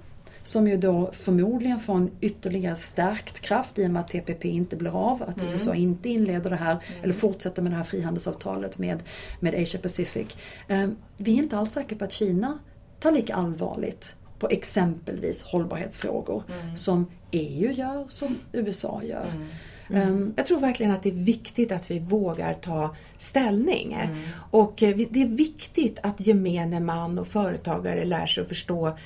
som 0.45 0.69
ju 0.69 0.77
då 0.77 1.11
förmodligen 1.13 1.79
får 1.79 1.95
en 1.95 2.11
ytterligare 2.21 2.77
stärkt 2.77 3.41
kraft 3.41 3.79
i 3.79 3.87
och 3.87 3.91
med 3.91 4.01
att 4.01 4.09
TPP 4.09 4.45
inte 4.45 4.77
blir 4.77 4.97
av, 5.11 5.23
att 5.23 5.41
mm. 5.41 5.53
USA 5.53 5.75
inte 5.75 6.09
inleder 6.09 6.51
det 6.51 6.57
här 6.57 6.71
mm. 6.71 7.03
eller 7.03 7.15
fortsätter 7.15 7.63
med 7.63 7.73
det 7.73 7.77
här 7.77 7.85
frihandelsavtalet 7.85 8.79
med, 8.79 9.03
med 9.41 9.55
Asia 9.55 9.81
Pacific. 9.81 10.27
Um, 10.69 10.97
vi 11.17 11.39
är 11.39 11.43
inte 11.43 11.59
alls 11.59 11.73
säkra 11.73 11.99
på 11.99 12.05
att 12.05 12.13
Kina 12.13 12.59
tar 13.01 13.13
lika 13.13 13.35
allvarligt 13.35 14.17
på 14.39 14.49
exempelvis 14.49 15.43
hållbarhetsfrågor 15.43 16.43
mm. 16.63 16.77
som 16.77 17.07
EU 17.31 17.73
gör, 17.73 18.05
som 18.09 18.37
USA 18.53 19.03
gör. 19.03 19.31
Mm. 19.35 19.47
Mm. 19.89 20.35
Jag 20.37 20.47
tror 20.47 20.61
verkligen 20.61 20.93
att 20.93 21.03
det 21.03 21.09
är 21.09 21.25
viktigt 21.25 21.73
att 21.73 21.91
vi 21.91 21.99
vågar 21.99 22.55
ta 22.55 22.95
ställning. 23.17 23.93
Mm. 23.93 24.19
Och 24.51 24.83
eh, 24.83 24.97
det 25.11 25.23
är 25.23 25.29
viktigt 25.29 25.99
att 26.03 26.27
gemene 26.27 26.81
man 26.81 27.19
och 27.19 27.29
företagare 27.29 28.05
lär 28.05 28.27
sig 28.27 28.43
att 28.43 28.49
förstå 28.49 28.99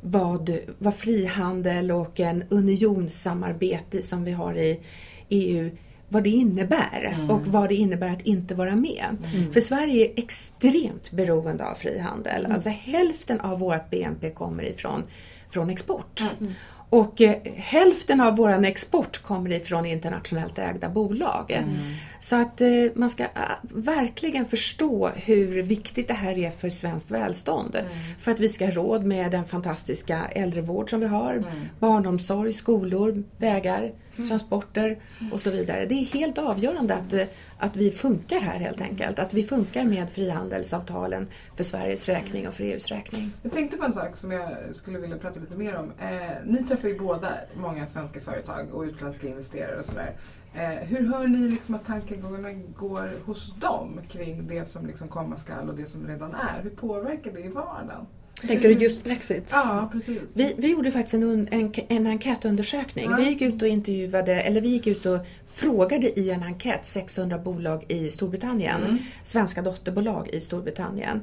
vad, 0.00 0.58
vad 0.78 0.94
frihandel 0.94 1.90
och 1.90 2.20
en 2.20 2.44
unionssamarbete 2.48 4.02
som 4.02 4.24
vi 4.24 4.32
har 4.32 4.54
i 4.54 4.80
EU 5.28 5.70
vad 6.12 6.24
det 6.24 6.30
innebär 6.30 7.14
mm. 7.14 7.30
och 7.30 7.46
vad 7.46 7.68
det 7.68 7.74
innebär 7.74 8.08
att 8.08 8.22
inte 8.22 8.54
vara 8.54 8.76
med. 8.76 9.16
Mm. 9.34 9.52
För 9.52 9.60
Sverige 9.60 10.06
är 10.06 10.12
extremt 10.16 11.10
beroende 11.10 11.64
av 11.64 11.74
frihandel. 11.74 12.40
Mm. 12.40 12.52
Alltså 12.52 12.68
hälften 12.68 13.40
av 13.40 13.58
vårt 13.58 13.90
BNP 13.90 14.30
kommer 14.30 14.62
ifrån 14.62 15.02
från 15.50 15.70
export. 15.70 16.20
Mm. 16.40 16.52
Och 16.90 17.20
eh, 17.20 17.36
hälften 17.56 18.20
av 18.20 18.36
vår 18.36 18.64
export 18.64 19.22
kommer 19.22 19.52
ifrån 19.52 19.86
internationellt 19.86 20.58
ägda 20.58 20.88
bolag. 20.88 21.50
Mm. 21.50 21.76
Så 22.20 22.36
att 22.36 22.60
eh, 22.60 22.68
man 22.94 23.10
ska 23.10 23.22
eh, 23.22 23.30
verkligen 23.62 24.46
förstå 24.46 25.08
hur 25.08 25.62
viktigt 25.62 26.08
det 26.08 26.14
här 26.14 26.38
är 26.38 26.50
för 26.50 26.70
svenskt 26.70 27.10
välstånd. 27.10 27.76
Mm. 27.76 27.92
För 28.18 28.30
att 28.30 28.40
vi 28.40 28.48
ska 28.48 28.64
ha 28.64 28.72
råd 28.72 29.04
med 29.04 29.30
den 29.30 29.44
fantastiska 29.44 30.28
äldrevård 30.32 30.90
som 30.90 31.00
vi 31.00 31.06
har, 31.06 31.32
mm. 31.32 31.46
barnomsorg, 31.78 32.52
skolor, 32.52 33.24
vägar, 33.38 33.92
mm. 34.16 34.28
transporter 34.28 34.98
och 35.32 35.40
så 35.40 35.50
vidare. 35.50 35.86
Det 35.86 35.94
är 35.94 36.04
helt 36.04 36.38
avgörande 36.38 36.94
att 36.94 37.12
eh, 37.12 37.24
att 37.60 37.76
vi 37.76 37.90
funkar 37.90 38.40
här 38.40 38.58
helt 38.58 38.80
enkelt. 38.80 39.18
Att 39.18 39.34
vi 39.34 39.42
funkar 39.42 39.84
med 39.84 40.10
frihandelsavtalen 40.10 41.28
för 41.56 41.64
Sveriges 41.64 42.08
räkning 42.08 42.48
och 42.48 42.54
för 42.54 42.64
EUs 42.64 42.88
räkning. 42.88 43.32
Jag 43.42 43.52
tänkte 43.52 43.76
på 43.76 43.84
en 43.84 43.92
sak 43.92 44.16
som 44.16 44.30
jag 44.30 44.48
skulle 44.72 44.98
vilja 44.98 45.18
prata 45.18 45.40
lite 45.40 45.56
mer 45.56 45.76
om. 45.76 45.92
Eh, 46.00 46.36
ni 46.44 46.64
träffar 46.64 46.88
ju 46.88 46.98
båda 46.98 47.28
många 47.54 47.86
svenska 47.86 48.20
företag 48.20 48.74
och 48.74 48.82
utländska 48.82 49.28
investerare 49.28 49.78
och 49.78 49.84
sådär. 49.84 50.16
Eh, 50.54 50.68
hur 50.68 51.12
hör 51.12 51.26
ni 51.26 51.38
liksom 51.38 51.74
att 51.74 51.86
tankegångarna 51.86 52.52
går 52.52 53.10
hos 53.24 53.54
dem 53.60 54.00
kring 54.08 54.46
det 54.46 54.64
som 54.64 54.86
liksom 54.86 55.08
komma 55.08 55.36
skall 55.36 55.68
och 55.68 55.76
det 55.76 55.86
som 55.86 56.06
redan 56.06 56.34
är? 56.34 56.62
Hur 56.62 56.70
påverkar 56.70 57.32
det 57.32 57.40
i 57.40 57.48
vardagen? 57.48 58.06
Tänker 58.48 58.68
du 58.68 58.74
just 58.74 59.04
Brexit? 59.04 59.50
Ja, 59.52 59.88
precis. 59.92 60.22
Vi, 60.34 60.54
vi 60.58 60.70
gjorde 60.70 60.90
faktiskt 60.90 61.14
en, 61.14 61.48
en, 61.50 61.72
en 61.88 62.06
enkätundersökning. 62.06 63.10
Ja. 63.10 63.16
Vi 63.16 63.28
gick 63.28 63.42
ut 63.42 63.62
och 63.62 63.68
intervjuade, 63.68 64.40
eller 64.42 64.60
vi 64.60 64.68
gick 64.68 64.86
ut 64.86 65.06
och 65.06 65.18
frågade 65.44 66.20
i 66.20 66.30
en 66.30 66.42
enkät 66.42 66.86
600 66.86 67.38
bolag 67.38 67.84
i 67.88 68.10
Storbritannien, 68.10 68.82
mm. 68.82 68.98
svenska 69.22 69.62
dotterbolag 69.62 70.28
i 70.28 70.40
Storbritannien. 70.40 71.20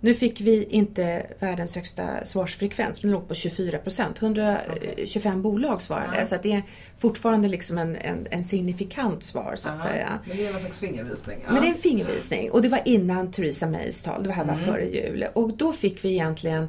Nu 0.00 0.14
fick 0.14 0.40
vi 0.40 0.64
inte 0.64 1.26
världens 1.38 1.74
högsta 1.74 2.24
svarsfrekvens, 2.24 3.02
men 3.02 3.12
låg 3.12 3.28
på 3.28 3.34
24 3.34 3.78
procent. 3.78 4.22
125 4.22 5.32
okay. 5.32 5.42
bolag 5.42 5.82
svarade, 5.82 6.18
ja. 6.18 6.24
så 6.24 6.36
det 6.42 6.52
är 6.52 6.62
fortfarande 6.98 7.48
liksom 7.48 7.78
en, 7.78 7.96
en, 7.96 8.26
en 8.30 8.44
signifikant 8.44 9.22
svar 9.22 9.56
så 9.56 9.68
att 9.68 9.80
Aha. 9.80 9.88
säga. 9.88 10.18
Men 10.24 10.36
det 10.36 10.46
är 10.46 10.52
någon 10.52 10.60
slags 10.60 10.78
fingervisning? 10.78 11.38
Ja. 11.46 11.52
Men 11.52 11.62
det 11.62 11.68
är 11.68 11.72
en 11.72 11.78
fingervisning 11.78 12.50
och 12.50 12.62
det 12.62 12.68
var 12.68 12.80
innan 12.84 13.32
Theresa 13.32 13.66
Mays 13.66 14.02
tal, 14.02 14.22
det 14.22 14.32
här 14.32 14.44
var 14.44 14.54
mm. 14.54 14.64
före 14.64 14.84
jul. 14.84 15.26
Och 15.32 15.56
då 15.56 15.72
fick 15.72 16.04
vi 16.04 16.10
egentligen 16.10 16.68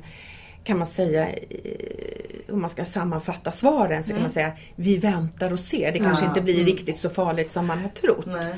kan 0.64 0.78
man 0.78 0.88
säga, 0.88 1.28
om 2.50 2.62
man 2.62 2.70
ska 2.70 2.86
sammanfatta 2.86 3.52
svaren, 3.52 4.04
så 4.04 4.12
mm. 4.12 4.18
kan 4.18 4.22
man 4.22 4.32
säga 4.32 4.52
vi 4.76 4.98
väntar 4.98 5.54
och 5.54 5.60
ser. 5.60 5.92
Det 5.92 6.00
kanske 6.00 6.26
ja. 6.26 6.30
inte 6.30 6.42
blir 6.42 6.54
mm. 6.54 6.66
riktigt 6.66 6.98
så 6.98 7.10
farligt 7.10 7.52
som 7.52 7.66
man 7.68 7.80
har 7.80 7.90
trott. 7.90 8.26
Nej. 8.26 8.56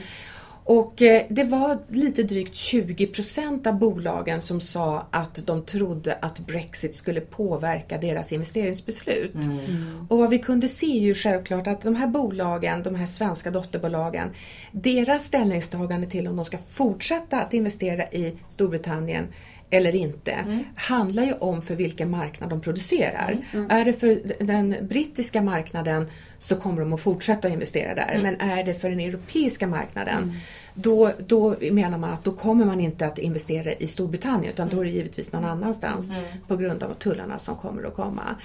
Och 0.65 1.01
eh, 1.01 1.25
det 1.29 1.43
var 1.43 1.77
lite 1.89 2.23
drygt 2.23 2.55
20 2.55 3.07
procent 3.07 3.67
av 3.67 3.79
bolagen 3.79 4.41
som 4.41 4.61
sa 4.61 5.07
att 5.11 5.47
de 5.47 5.65
trodde 5.65 6.17
att 6.21 6.39
Brexit 6.39 6.95
skulle 6.95 7.21
påverka 7.21 7.97
deras 7.97 8.31
investeringsbeslut. 8.31 9.35
Mm. 9.35 9.59
Mm. 9.59 10.07
Och 10.09 10.17
vad 10.17 10.29
vi 10.29 10.39
kunde 10.39 10.69
se 10.69 10.85
är 10.85 11.01
ju 11.01 11.15
självklart 11.15 11.67
att 11.67 11.81
de 11.81 11.95
här 11.95 12.07
bolagen, 12.07 12.83
de 12.83 12.95
här 12.95 13.05
svenska 13.05 13.51
dotterbolagen, 13.51 14.29
deras 14.71 15.23
ställningstagande 15.23 16.07
till 16.07 16.27
om 16.27 16.35
de 16.35 16.45
ska 16.45 16.57
fortsätta 16.57 17.41
att 17.41 17.53
investera 17.53 18.03
i 18.03 18.33
Storbritannien 18.49 19.27
eller 19.73 19.95
inte 19.95 20.31
mm. 20.31 20.63
handlar 20.75 21.23
ju 21.23 21.33
om 21.33 21.61
för 21.61 21.75
vilken 21.75 22.11
marknad 22.11 22.49
de 22.49 22.61
producerar. 22.61 23.31
Mm. 23.31 23.65
Mm. 23.65 23.79
Är 23.79 23.85
det 23.85 23.93
för 23.93 24.19
den 24.39 24.75
brittiska 24.81 25.41
marknaden 25.41 26.09
så 26.37 26.55
kommer 26.55 26.79
de 26.79 26.93
att 26.93 27.01
fortsätta 27.01 27.49
investera 27.49 27.95
där. 27.95 28.11
Mm. 28.11 28.21
Men 28.21 28.49
är 28.49 28.63
det 28.63 28.73
för 28.73 28.89
den 28.89 28.99
europeiska 28.99 29.67
marknaden 29.67 30.23
mm. 30.23 30.35
Då, 30.73 31.11
då 31.27 31.55
menar 31.71 31.97
man 31.97 32.13
att 32.13 32.23
då 32.23 32.31
kommer 32.31 32.65
man 32.65 32.79
inte 32.79 33.05
att 33.05 33.19
investera 33.19 33.73
i 33.73 33.87
Storbritannien 33.87 34.53
utan 34.53 34.69
då 34.69 34.79
är 34.79 34.83
det 34.83 34.91
givetvis 34.91 35.33
någon 35.33 35.45
annanstans 35.45 36.11
mm. 36.11 36.23
på 36.47 36.57
grund 36.57 36.83
av 36.83 36.93
tullarna 36.93 37.39
som 37.39 37.55
kommer 37.55 37.83
att 37.83 37.95
komma. 37.95 38.35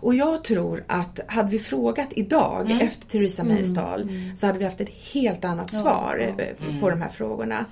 Och 0.00 0.14
jag 0.14 0.44
tror 0.44 0.84
att 0.86 1.20
hade 1.26 1.50
vi 1.50 1.58
frågat 1.58 2.08
idag 2.10 2.78
efter 2.80 3.06
Theresa 3.06 3.44
Mays 3.44 3.74
tal 3.74 4.08
så 4.36 4.46
hade 4.46 4.58
vi 4.58 4.64
haft 4.64 4.80
ett 4.80 5.12
helt 5.12 5.44
annat 5.44 5.72
svar 5.72 6.34
ja. 6.38 6.44
på 6.80 6.90
de 6.90 7.02
här 7.02 7.10
frågorna. 7.10 7.64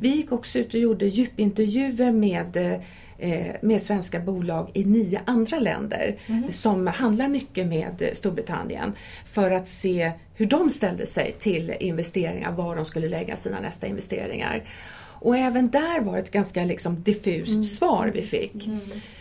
Vi 0.00 0.08
gick 0.08 0.32
också 0.32 0.58
ut 0.58 0.74
och 0.74 0.80
gjorde 0.80 1.06
djupintervjuer 1.06 2.12
med 2.12 2.56
eh, 2.56 3.54
med 3.62 3.82
svenska 3.82 4.20
bolag 4.20 4.70
i 4.74 4.84
nio 4.84 5.20
andra 5.24 5.60
länder 5.60 6.18
mm. 6.26 6.50
som 6.50 6.86
handlar 6.86 7.28
mycket 7.28 7.66
med 7.66 8.10
Storbritannien 8.12 8.92
för 9.24 9.50
att 9.50 9.68
se 9.68 10.12
hur 10.42 10.48
de 10.48 10.70
ställde 10.70 11.06
sig 11.06 11.34
till 11.38 11.74
investeringar, 11.80 12.52
var 12.52 12.76
de 12.76 12.84
skulle 12.84 13.08
lägga 13.08 13.36
sina 13.36 13.60
nästa 13.60 13.86
investeringar. 13.86 14.64
Och 14.98 15.36
även 15.36 15.70
där 15.70 16.00
var 16.00 16.12
det 16.12 16.18
ett 16.18 16.30
ganska 16.30 16.64
liksom 16.64 17.02
diffust 17.02 17.52
mm. 17.52 17.64
svar 17.64 18.10
vi 18.14 18.22
fick. 18.22 18.66
Mm. 18.66 18.80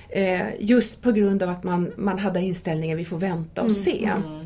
Eh, 0.10 0.48
just 0.60 1.02
på 1.02 1.12
grund 1.12 1.44
av 1.44 1.50
att 1.50 1.64
man, 1.64 1.92
man 1.98 2.20
hade 2.20 2.42
inställningen 2.42 2.98
vi 2.98 3.06
får 3.06 3.18
vänta 3.18 3.62
och 3.62 3.68
mm. 3.68 3.76
se. 3.76 4.06
Mm. 4.06 4.46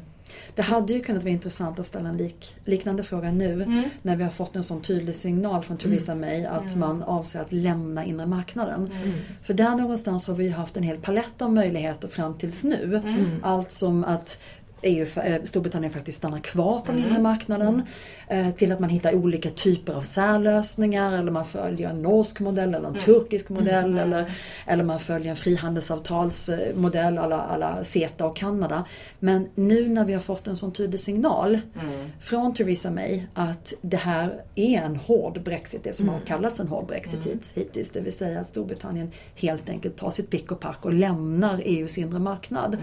Det 0.55 0.61
hade 0.61 0.93
ju 0.93 1.03
kunnat 1.03 1.23
vara 1.23 1.33
intressant 1.33 1.79
att 1.79 1.85
ställa 1.85 2.09
en 2.09 2.17
lik, 2.17 2.55
liknande 2.65 3.03
fråga 3.03 3.31
nu 3.31 3.53
mm. 3.53 3.83
när 4.01 4.15
vi 4.15 4.23
har 4.23 4.31
fått 4.31 4.55
en 4.55 4.63
sån 4.63 4.81
tydlig 4.81 5.15
signal 5.15 5.63
från 5.63 5.77
Theresa 5.77 6.11
mm. 6.11 6.29
May 6.29 6.45
att 6.45 6.67
mm. 6.67 6.79
man 6.79 7.03
avser 7.03 7.39
att 7.39 7.51
lämna 7.51 8.05
inre 8.05 8.25
marknaden. 8.25 8.91
Mm. 9.03 9.15
För 9.43 9.53
där 9.53 9.75
någonstans 9.75 10.27
har 10.27 10.35
vi 10.35 10.49
haft 10.49 10.77
en 10.77 10.83
hel 10.83 10.97
palett 10.97 11.41
av 11.41 11.53
möjligheter 11.53 12.07
fram 12.07 12.38
tills 12.38 12.63
nu. 12.63 13.01
Allt 13.43 13.71
som 13.71 14.03
att 14.03 14.39
EU, 14.86 15.08
eh, 15.15 15.43
Storbritannien 15.43 15.91
faktiskt 15.91 16.17
stannar 16.17 16.39
kvar 16.39 16.80
på 16.80 16.91
den 16.91 17.00
mm. 17.00 17.12
inre 17.12 17.21
marknaden. 17.21 17.82
Eh, 18.28 18.52
till 18.52 18.71
att 18.71 18.80
man 18.80 18.89
hittar 18.89 19.15
olika 19.15 19.50
typer 19.50 19.93
av 19.93 20.02
särlösningar 20.02 21.19
eller 21.19 21.32
man 21.32 21.45
följer 21.45 21.89
en 21.89 22.02
norsk 22.02 22.39
modell 22.39 22.69
eller 22.69 22.88
en 22.88 22.93
mm. 22.93 23.02
turkisk 23.02 23.50
modell 23.50 23.86
mm. 23.86 23.98
eller, 23.98 24.32
eller 24.65 24.84
man 24.84 25.00
följer 25.00 25.30
en 25.30 25.36
frihandelsavtalsmodell 25.36 27.17
alla, 27.17 27.41
alla 27.41 27.84
CETA 27.84 28.26
och 28.26 28.36
Kanada. 28.36 28.86
Men 29.19 29.50
nu 29.56 29.89
när 29.89 30.06
vi 30.06 30.13
har 30.13 30.21
fått 30.21 30.48
en 30.48 30.56
sån 30.56 30.71
tydlig 30.71 31.00
signal 31.00 31.60
mm. 31.82 32.12
från 32.21 32.54
Theresa 32.54 32.91
May 32.91 33.24
att 33.34 33.74
det 33.82 33.98
här 33.98 34.41
är 34.56 34.82
en 34.82 34.95
hård 34.95 35.41
Brexit, 35.43 35.84
det 35.84 35.93
som 35.93 36.08
har 36.08 36.15
mm. 36.15 36.28
kallats 36.28 36.60
en 36.60 36.67
hård 36.67 36.88
Brexit 36.88 37.26
mm. 37.26 37.39
hittills. 37.54 37.89
Det 37.89 38.02
vill 38.02 38.13
säga 38.13 38.39
att 38.39 38.50
Storbritannien 38.50 39.12
helt 39.36 39.69
enkelt 39.69 39.98
tar 39.98 40.10
sitt 40.10 40.30
pick 40.30 40.52
och 40.52 40.60
pack 40.60 40.86
och 40.86 40.93
lämnar 40.93 41.62
EUs 41.65 41.98
inre 41.98 42.19
marknad. 42.19 42.78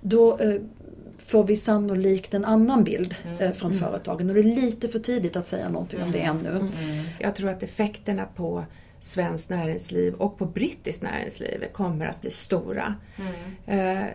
Då 0.00 0.38
eh, 0.38 0.54
får 1.26 1.44
vi 1.44 1.56
sannolikt 1.56 2.34
en 2.34 2.44
annan 2.44 2.84
bild 2.84 3.14
mm. 3.24 3.38
Eh, 3.38 3.52
från 3.52 3.70
mm. 3.72 3.84
företagen 3.84 4.28
och 4.28 4.34
det 4.34 4.40
är 4.40 4.54
lite 4.54 4.88
för 4.88 4.98
tidigt 4.98 5.36
att 5.36 5.46
säga 5.46 5.68
någonting 5.68 6.00
mm. 6.00 6.06
om 6.06 6.12
det 6.12 6.20
ännu. 6.20 6.56
Mm. 6.56 7.04
Jag 7.18 7.36
tror 7.36 7.50
att 7.50 7.62
effekterna 7.62 8.26
på 8.36 8.64
svenskt 9.00 9.50
näringsliv 9.50 10.14
och 10.14 10.38
på 10.38 10.46
brittiskt 10.46 11.02
näringsliv 11.02 11.64
kommer 11.72 12.06
att 12.06 12.20
bli 12.20 12.30
stora. 12.30 12.94
Mm. 13.16 14.00
Eh, 14.00 14.06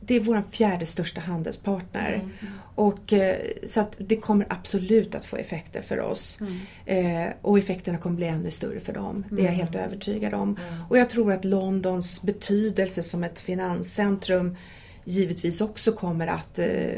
det 0.00 0.14
är 0.14 0.20
vår 0.20 0.42
fjärde 0.42 0.86
största 0.86 1.20
handelspartner. 1.20 2.12
Mm. 2.14 2.30
Och, 2.74 3.12
eh, 3.12 3.36
så 3.64 3.80
att 3.80 3.96
det 3.98 4.16
kommer 4.16 4.46
absolut 4.50 5.14
att 5.14 5.24
få 5.24 5.36
effekter 5.36 5.82
för 5.82 6.00
oss. 6.00 6.38
Mm. 6.86 7.32
och 7.42 7.58
effekterna 7.58 7.98
kommer 7.98 8.16
bli 8.16 8.26
ännu 8.26 8.50
större 8.50 8.80
för 8.80 8.92
dem. 8.92 9.24
Det 9.30 9.42
är 9.42 9.46
jag 9.46 9.52
helt 9.52 9.74
övertygad 9.74 10.34
om. 10.34 10.58
Och 10.88 10.98
jag 10.98 11.10
tror 11.10 11.32
att 11.32 11.44
Londons 11.44 12.22
betydelse 12.22 13.02
som 13.02 13.24
ett 13.24 13.40
finanscentrum 13.40 14.56
givetvis 15.04 15.60
också 15.60 15.92
kommer 15.92 16.26
att 16.26 16.58
eh, 16.58 16.94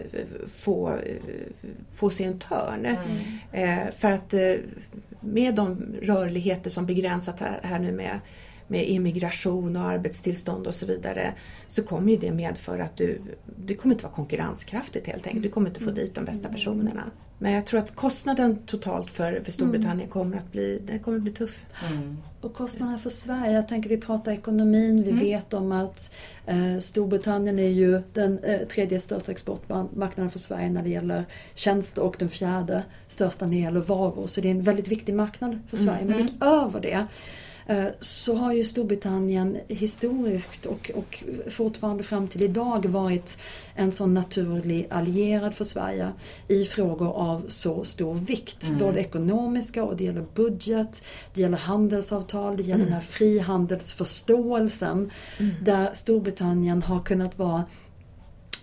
få, 0.46 0.98
få 1.94 2.10
sig 2.10 2.26
en 2.26 2.38
törn. 2.38 2.86
Mm. 2.86 2.98
Eh, 3.52 3.92
för 3.92 4.10
att 4.10 4.34
eh, 4.34 4.54
med 5.20 5.54
de 5.54 5.94
rörligheter 6.02 6.70
som 6.70 6.86
begränsat 6.86 7.40
här, 7.40 7.60
här 7.62 7.78
nu 7.78 7.92
med 7.92 8.20
med 8.68 8.88
immigration 8.88 9.76
och 9.76 9.82
arbetstillstånd 9.82 10.66
och 10.66 10.74
så 10.74 10.86
vidare 10.86 11.34
så 11.68 11.82
kommer 11.82 12.12
ju 12.12 12.18
det 12.18 12.32
medföra 12.32 12.84
att 12.84 12.96
du, 12.96 13.20
det 13.66 13.74
kommer 13.74 13.94
inte 13.94 14.04
vara 14.04 14.14
konkurrenskraftigt 14.14 15.06
helt 15.06 15.26
enkelt. 15.26 15.42
Du 15.42 15.50
kommer 15.50 15.68
inte 15.68 15.80
få 15.80 15.90
dit 15.90 16.14
de 16.14 16.24
bästa 16.24 16.48
personerna. 16.48 17.04
Men 17.38 17.52
jag 17.52 17.66
tror 17.66 17.80
att 17.80 17.94
kostnaden 17.94 18.58
totalt 18.66 19.10
för, 19.10 19.40
för 19.44 19.52
Storbritannien 19.52 20.00
mm. 20.00 20.10
kommer 20.10 20.36
att 20.36 20.52
bli, 20.52 20.82
den 20.86 20.98
kommer 20.98 21.16
att 21.16 21.22
bli 21.22 21.32
tuff. 21.32 21.66
Mm. 21.90 22.16
Och 22.40 22.54
kostnaderna 22.54 22.98
för 22.98 23.10
Sverige, 23.10 23.52
jag 23.52 23.68
tänker 23.68 23.88
vi 23.88 23.96
pratar 23.96 24.32
ekonomin, 24.32 25.02
vi 25.02 25.10
mm. 25.10 25.24
vet 25.24 25.54
om 25.54 25.72
att 25.72 26.14
eh, 26.46 26.78
Storbritannien 26.78 27.58
är 27.58 27.68
ju 27.68 28.02
den 28.12 28.38
eh, 28.38 28.58
tredje 28.58 29.00
största 29.00 29.32
exportmarknaden 29.32 30.30
för 30.30 30.38
Sverige 30.38 30.70
när 30.70 30.82
det 30.82 30.88
gäller 30.88 31.24
tjänster 31.54 32.02
och 32.02 32.16
den 32.18 32.28
fjärde 32.28 32.84
största 33.08 33.46
när 33.46 33.52
det 33.52 33.60
gäller 33.60 33.80
varor. 33.80 34.26
Så 34.26 34.40
det 34.40 34.48
är 34.48 34.50
en 34.50 34.62
väldigt 34.62 34.88
viktig 34.88 35.14
marknad 35.14 35.58
för 35.68 35.76
Sverige. 35.76 36.04
Men 36.04 36.14
mm. 36.14 36.26
utöver 36.26 36.80
det 36.80 37.06
så 38.00 38.34
har 38.34 38.52
ju 38.52 38.64
Storbritannien 38.64 39.58
historiskt 39.68 40.66
och, 40.66 40.90
och 40.94 41.24
fortfarande 41.50 42.02
fram 42.02 42.28
till 42.28 42.42
idag 42.42 42.86
varit 42.86 43.38
en 43.74 43.92
sån 43.92 44.14
naturlig 44.14 44.86
allierad 44.90 45.54
för 45.54 45.64
Sverige 45.64 46.12
i 46.48 46.64
frågor 46.64 47.12
av 47.12 47.44
så 47.48 47.84
stor 47.84 48.14
vikt. 48.14 48.68
Mm. 48.68 48.78
Både 48.78 49.00
ekonomiska 49.00 49.84
och 49.84 49.96
det 49.96 50.04
gäller 50.04 50.24
budget, 50.34 51.02
det 51.34 51.40
gäller 51.40 51.58
handelsavtal, 51.58 52.56
det 52.56 52.62
gäller 52.62 52.74
mm. 52.74 52.86
den 52.86 52.94
här 52.94 53.00
frihandelsförståelsen 53.00 55.10
mm. 55.38 55.54
där 55.64 55.92
Storbritannien 55.92 56.82
har 56.82 57.02
kunnat 57.02 57.38
vara 57.38 57.64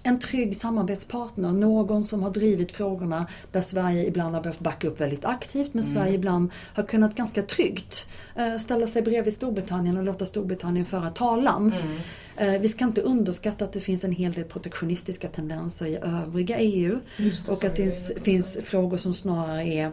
en 0.03 0.19
trygg 0.19 0.55
samarbetspartner, 0.55 1.51
någon 1.51 2.03
som 2.03 2.23
har 2.23 2.29
drivit 2.29 2.71
frågorna 2.71 3.27
där 3.51 3.61
Sverige 3.61 4.07
ibland 4.07 4.35
har 4.35 4.41
behövt 4.41 4.59
backa 4.59 4.87
upp 4.87 5.01
väldigt 5.01 5.25
aktivt 5.25 5.73
men 5.73 5.83
mm. 5.83 5.93
Sverige 5.93 6.13
ibland 6.13 6.51
har 6.73 6.83
kunnat 6.83 7.15
ganska 7.15 7.41
tryggt 7.41 8.07
eh, 8.35 8.55
ställa 8.55 8.87
sig 8.87 9.01
bredvid 9.01 9.33
Storbritannien 9.33 9.97
och 9.97 10.03
låta 10.03 10.25
Storbritannien 10.25 10.85
föra 10.85 11.09
talan. 11.09 11.73
Mm. 11.73 11.97
Eh, 12.37 12.61
vi 12.61 12.67
ska 12.67 12.85
inte 12.85 13.01
underskatta 13.01 13.65
att 13.65 13.73
det 13.73 13.79
finns 13.79 14.03
en 14.03 14.11
hel 14.11 14.33
del 14.33 14.43
protektionistiska 14.43 15.27
tendenser 15.27 15.85
i 15.85 15.97
övriga 15.97 16.59
EU 16.59 16.99
och 17.47 17.63
att 17.63 17.75
det 17.75 17.83
finns, 17.83 18.11
finns 18.23 18.59
frågor 18.63 18.97
som 18.97 19.13
snarare 19.13 19.63
är 19.63 19.91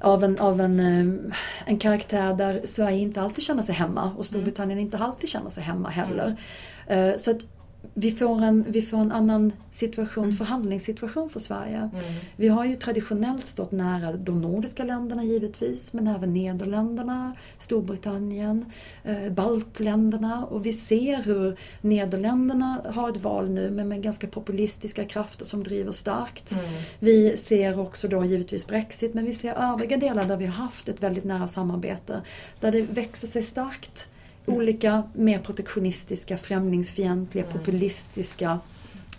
av 0.00 0.24
en, 0.24 0.38
av 0.38 0.60
en, 0.60 0.80
eh, 0.80 1.34
en 1.66 1.78
karaktär 1.78 2.34
där 2.34 2.60
Sverige 2.64 2.98
inte 2.98 3.20
alltid 3.20 3.44
känner 3.44 3.62
sig 3.62 3.74
hemma 3.74 4.12
och 4.16 4.26
Storbritannien 4.26 4.78
mm. 4.78 4.84
inte 4.84 4.98
alltid 4.98 5.28
känner 5.28 5.50
sig 5.50 5.62
hemma 5.62 5.88
heller. 5.88 6.36
Mm. 6.86 7.18
Så 7.18 7.30
att 7.30 7.40
vi 8.00 8.10
får, 8.10 8.42
en, 8.42 8.64
vi 8.68 8.82
får 8.82 8.98
en 8.98 9.12
annan 9.12 9.52
situation, 9.70 10.24
mm. 10.24 10.36
förhandlingssituation 10.36 11.30
för 11.30 11.40
Sverige. 11.40 11.76
Mm. 11.76 11.90
Vi 12.36 12.48
har 12.48 12.64
ju 12.64 12.74
traditionellt 12.74 13.46
stått 13.46 13.72
nära 13.72 14.12
de 14.12 14.42
nordiska 14.42 14.84
länderna 14.84 15.24
givetvis, 15.24 15.92
men 15.92 16.06
även 16.06 16.34
Nederländerna, 16.34 17.32
Storbritannien, 17.58 18.64
eh, 19.04 19.32
baltländerna 19.32 20.46
och 20.46 20.66
vi 20.66 20.72
ser 20.72 21.22
hur 21.22 21.56
Nederländerna 21.80 22.80
har 22.94 23.08
ett 23.08 23.16
val 23.16 23.50
nu 23.50 23.70
men 23.70 23.88
med 23.88 24.02
ganska 24.02 24.26
populistiska 24.26 25.04
krafter 25.04 25.44
som 25.44 25.64
driver 25.64 25.92
starkt. 25.92 26.52
Mm. 26.52 26.64
Vi 26.98 27.36
ser 27.36 27.80
också 27.80 28.08
då 28.08 28.24
givetvis 28.24 28.66
Brexit, 28.66 29.14
men 29.14 29.24
vi 29.24 29.32
ser 29.32 29.72
övriga 29.72 29.96
delar 29.96 30.24
där 30.24 30.36
vi 30.36 30.46
har 30.46 30.54
haft 30.54 30.88
ett 30.88 31.02
väldigt 31.02 31.24
nära 31.24 31.46
samarbete, 31.46 32.22
där 32.60 32.72
det 32.72 32.82
växer 32.82 33.28
sig 33.28 33.42
starkt 33.42 34.08
olika 34.48 35.02
mer 35.14 35.38
protektionistiska, 35.38 36.36
främlingsfientliga, 36.36 37.44
mm. 37.44 37.58
populistiska 37.58 38.58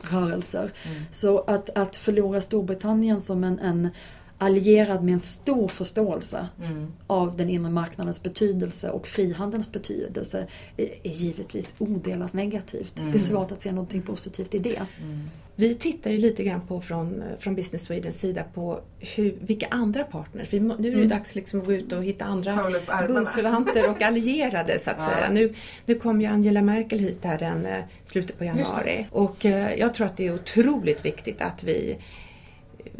rörelser. 0.02 0.72
Mm. 0.86 1.04
Så 1.12 1.40
att, 1.40 1.70
att 1.78 1.98
förlora 1.98 2.42
Storbritannien 2.42 3.22
som 3.22 3.44
en, 3.44 3.60
en 3.60 3.92
allierad 4.40 5.04
med 5.04 5.14
en 5.14 5.20
stor 5.20 5.68
förståelse 5.68 6.48
mm. 6.64 6.88
av 7.08 7.38
den 7.38 7.50
inre 7.50 7.72
marknadens 7.72 8.24
betydelse 8.24 8.90
och 8.90 9.08
frihandelns 9.08 9.72
betydelse 9.72 10.48
är, 10.78 10.90
är 11.04 11.12
givetvis 11.12 11.74
odelat 11.78 12.34
negativt. 12.34 13.00
Mm. 13.00 13.12
Det 13.12 13.18
är 13.18 13.20
svårt 13.20 13.52
att 13.52 13.62
se 13.62 13.72
någonting 13.72 14.02
positivt 14.02 14.56
i 14.56 14.60
det. 14.60 14.86
Mm. 15.02 15.30
Vi 15.56 15.76
tittar 15.76 16.12
ju 16.12 16.18
lite 16.18 16.44
grann 16.44 16.62
på 16.68 16.82
från, 16.82 17.24
från 17.40 17.56
Business 17.56 17.84
Swedens 17.84 18.20
sida 18.20 18.44
på 18.54 18.80
hur, 19.00 19.36
vilka 19.42 19.68
andra 19.72 20.04
partners, 20.04 20.50
för 20.50 20.60
nu 20.60 20.74
är 20.74 20.78
det 20.78 20.90
mm. 20.90 21.08
dags 21.08 21.36
liksom 21.36 21.60
att 21.60 21.66
gå 21.66 21.74
ut 21.74 21.94
och 21.94 22.04
hitta 22.04 22.26
andra 22.26 22.60
bundsförvanter 23.08 23.90
och 23.90 24.02
allierade 24.02 24.80
så 24.80 24.92
att 24.92 24.98
ja. 25.00 25.10
säga. 25.10 25.30
Nu, 25.32 25.54
nu 25.86 25.96
kom 25.96 26.22
ju 26.22 26.28
Angela 26.28 26.62
Merkel 26.62 27.00
hit 27.00 27.20
här 27.24 27.40
den 27.40 27.66
eh, 27.66 27.84
slutet 28.06 28.38
på 28.38 28.46
januari 28.46 29.08
och 29.12 29.46
eh, 29.46 29.80
jag 29.80 29.94
tror 29.94 30.08
att 30.08 30.18
det 30.18 30.28
är 30.28 30.34
otroligt 30.34 31.06
viktigt 31.06 31.42
att 31.42 31.64
vi 31.64 31.98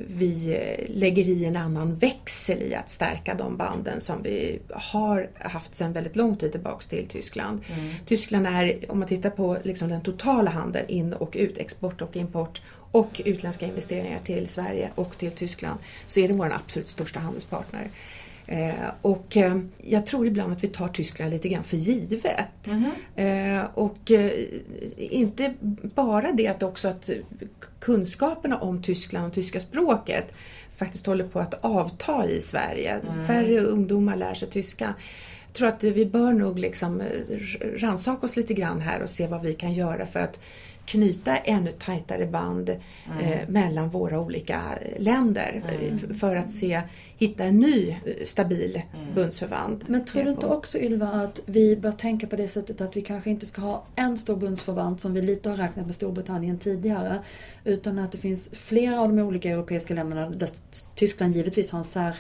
vi 0.08 0.60
lägger 0.90 1.24
i 1.24 1.46
en 1.46 1.56
annan 1.56 1.96
växel 1.96 2.64
i 2.64 2.76
att 2.76 2.90
stärka 2.90 3.34
de 3.34 3.58
banden 3.58 4.02
som 4.02 4.24
vi 4.24 4.60
har 4.70 5.30
haft 5.36 5.76
sedan 5.76 5.94
väldigt 5.94 6.16
lång 6.16 6.36
tid 6.36 6.52
tillbaks 6.52 6.88
till 6.88 7.08
Tyskland. 7.08 7.62
Mm. 7.68 7.94
Tyskland 8.06 8.48
är, 8.48 8.92
om 8.92 9.00
man 9.00 9.08
tittar 9.08 9.30
på 9.30 9.58
liksom 9.64 9.90
den 9.90 10.02
totala 10.02 10.52
handeln 10.52 10.90
in 10.90 11.14
och 11.14 11.36
ut, 11.40 11.58
export 11.58 12.02
och 12.02 12.18
import 12.18 12.62
och 12.92 13.22
utländska 13.26 13.66
investeringar 13.66 14.20
till 14.24 14.48
Sverige 14.48 14.90
och 14.96 15.18
till 15.18 15.32
Tyskland, 15.32 15.80
så 16.06 16.20
är 16.20 16.28
det 16.28 16.34
vår 16.34 16.52
absolut 16.52 16.88
största 16.88 17.20
handelspartner. 17.20 17.90
Eh, 18.52 18.74
och 19.02 19.38
eh, 19.38 19.58
jag 19.78 20.06
tror 20.06 20.28
ibland 20.28 20.54
att 20.54 20.64
vi 20.64 20.68
tar 20.68 20.88
Tyskland 20.88 21.32
lite 21.32 21.50
grann 21.50 21.64
för 21.64 21.78
givet. 21.78 22.68
Mm 22.68 22.92
-hmm. 23.16 23.68
och 23.74 24.12
inte 24.98 25.54
bara 25.96 26.32
det 26.32 26.48
att 26.48 26.64
också 26.64 26.88
att 26.88 27.10
kunskaperna 27.80 28.58
om 28.58 28.82
Tyskland 28.82 29.28
och 29.28 29.34
tyska 29.34 29.60
språket 29.60 30.34
faktiskt 30.78 31.06
håller 31.06 31.28
på 31.28 31.40
att 31.40 31.54
avta 31.54 32.30
i 32.30 32.42
Sverige. 32.42 33.00
Mm. 33.14 33.28
Färre 33.28 33.60
ungdomar 33.60 34.16
lär 34.16 34.34
sig 34.34 34.50
tyska. 34.50 34.94
Jag 35.48 35.54
tror 35.54 35.68
att 35.68 35.84
vi 35.84 36.06
bör 36.06 36.34
nog 36.34 36.60
liksom 36.60 37.02
rannsaka 37.78 38.26
oss 38.26 38.36
lite 38.36 38.54
grann 38.54 38.82
här 38.82 39.02
och 39.02 39.10
se 39.10 39.28
vad 39.28 39.42
vi 39.42 39.54
kan 39.54 39.74
göra 39.74 40.06
för 40.06 40.20
att 40.20 40.40
knyta 40.90 41.38
ännu 41.38 41.72
tajtare 41.72 42.26
band 42.26 42.70
mm. 42.70 43.20
eh, 43.20 43.50
mellan 43.50 43.90
våra 43.90 44.20
olika 44.20 44.62
länder 44.98 45.64
mm. 45.82 46.14
för 46.14 46.36
att 46.36 46.52
se, 46.52 46.82
hitta 47.18 47.44
en 47.44 47.56
ny 47.56 47.90
eh, 47.90 48.26
stabil 48.26 48.82
mm. 48.94 49.16
bundsförvant. 49.16 49.88
Men 49.88 50.06
tror 50.06 50.24
du 50.24 50.30
inte 50.30 50.48
också 50.48 50.78
Ylva 50.78 51.08
att 51.08 51.42
vi 51.46 51.76
bör 51.76 51.92
tänka 51.92 52.28
på 52.28 52.36
det 52.36 52.48
sättet 52.48 52.82
att 52.82 52.98
vi 52.98 53.02
kanske 53.02 53.30
inte 53.30 53.46
ska 53.46 53.62
ha 53.62 53.86
en 53.96 54.18
stor 54.18 54.36
bundsförvant 54.36 55.02
som 55.02 55.14
vi 55.14 55.22
lite 55.22 55.50
har 55.50 55.58
räknat 55.58 55.86
med 55.86 55.96
Storbritannien 55.96 56.58
tidigare 56.58 57.20
utan 57.64 58.00
att 58.00 58.12
det 58.12 58.18
finns 58.18 58.50
flera 58.54 59.02
av 59.02 59.10
de 59.10 59.20
olika 59.20 59.50
europeiska 59.50 59.94
länderna 59.94 60.30
där 60.30 60.50
Tyskland 60.96 61.36
givetvis 61.36 61.72
har 61.72 61.80
en 61.80 61.86
sär 61.86 62.16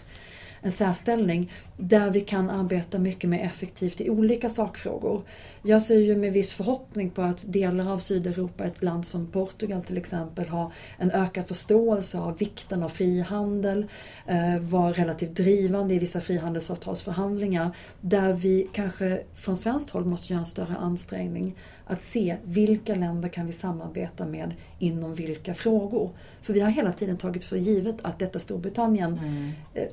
en 0.61 0.71
särställning 0.71 1.51
där 1.77 2.09
vi 2.11 2.21
kan 2.21 2.49
arbeta 2.49 2.99
mycket 2.99 3.29
mer 3.29 3.39
effektivt 3.45 4.01
i 4.01 4.09
olika 4.09 4.49
sakfrågor. 4.49 5.23
Jag 5.63 5.83
ser 5.83 5.99
ju 5.99 6.15
med 6.15 6.33
viss 6.33 6.53
förhoppning 6.53 7.09
på 7.09 7.21
att 7.21 7.53
delar 7.53 7.91
av 7.91 7.97
Sydeuropa, 7.97 8.65
ett 8.65 8.83
land 8.83 9.05
som 9.05 9.27
Portugal 9.27 9.83
till 9.83 9.97
exempel, 9.97 10.47
har 10.47 10.71
en 10.97 11.11
ökad 11.11 11.47
förståelse 11.47 12.19
av 12.19 12.37
vikten 12.37 12.83
av 12.83 12.89
frihandel, 12.89 13.85
eh, 14.27 14.59
var 14.59 14.93
relativt 14.93 15.35
drivande 15.35 15.93
i 15.93 15.99
vissa 15.99 16.21
frihandelsavtalsförhandlingar 16.21 17.75
där 18.01 18.33
vi 18.33 18.67
kanske 18.73 19.21
från 19.35 19.57
svenskt 19.57 19.89
håll 19.89 20.05
måste 20.05 20.33
göra 20.33 20.39
en 20.39 20.45
större 20.45 20.75
ansträngning 20.75 21.55
att 21.89 22.03
se 22.03 22.35
vilka 22.43 22.95
länder 22.95 23.29
kan 23.29 23.47
vi 23.47 23.53
samarbeta 23.53 24.25
med 24.25 24.53
inom 24.79 25.13
vilka 25.13 25.53
frågor. 25.53 26.11
För 26.41 26.53
vi 26.53 26.59
har 26.59 26.69
hela 26.69 26.91
tiden 26.91 27.17
tagit 27.17 27.43
för 27.43 27.57
givet 27.57 27.95
att 28.01 28.19
detta 28.19 28.39
Storbritannien, 28.39 29.17
mm. 29.17 29.51
eh, 29.73 29.83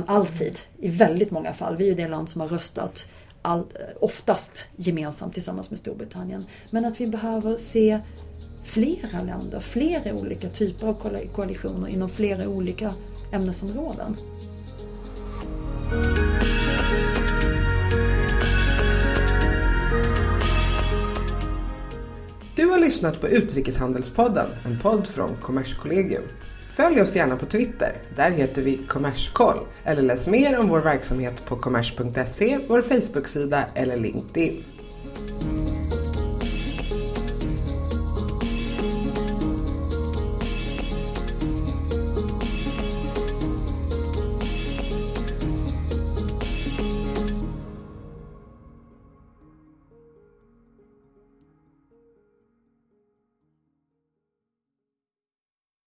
nästan 0.00 0.16
alltid, 0.16 0.58
i 0.78 0.88
väldigt 0.88 1.30
många 1.30 1.52
fall, 1.52 1.76
vi 1.76 1.84
är 1.84 1.88
ju 1.88 1.94
det 1.94 2.08
land 2.08 2.28
som 2.28 2.40
har 2.40 2.48
röstat 2.48 3.06
all, 3.42 3.64
oftast 4.00 4.66
gemensamt 4.76 5.34
tillsammans 5.34 5.70
med 5.70 5.78
Storbritannien. 5.78 6.44
Men 6.70 6.84
att 6.84 7.00
vi 7.00 7.06
behöver 7.06 7.56
se 7.56 8.00
flera 8.64 9.22
länder, 9.22 9.60
flera 9.60 10.14
olika 10.14 10.48
typer 10.48 10.86
av 10.86 11.28
koalitioner 11.34 11.88
inom 11.88 12.08
flera 12.08 12.48
olika 12.48 12.94
ämnesområden. 13.32 14.16
Du 22.56 22.66
har 22.66 22.78
lyssnat 22.78 23.20
på 23.20 23.28
Utrikeshandelspodden, 23.28 24.46
en 24.64 24.78
podd 24.80 25.06
från 25.06 25.36
Kommerskollegium. 25.42 26.22
Följ 26.80 27.02
oss 27.02 27.16
gärna 27.16 27.36
på 27.36 27.46
Twitter. 27.46 27.92
Där 28.16 28.30
heter 28.30 28.62
vi 28.62 28.80
Kommerskoll. 28.88 29.58
Eller 29.84 30.02
läs 30.02 30.26
mer 30.26 30.58
om 30.58 30.68
vår 30.68 30.80
verksamhet 30.80 31.44
på 31.46 31.56
kommers.se, 31.56 32.58
vår 32.68 32.82
Facebook-sida 32.82 33.64
eller 33.74 33.96
LinkedIn. 33.96 34.64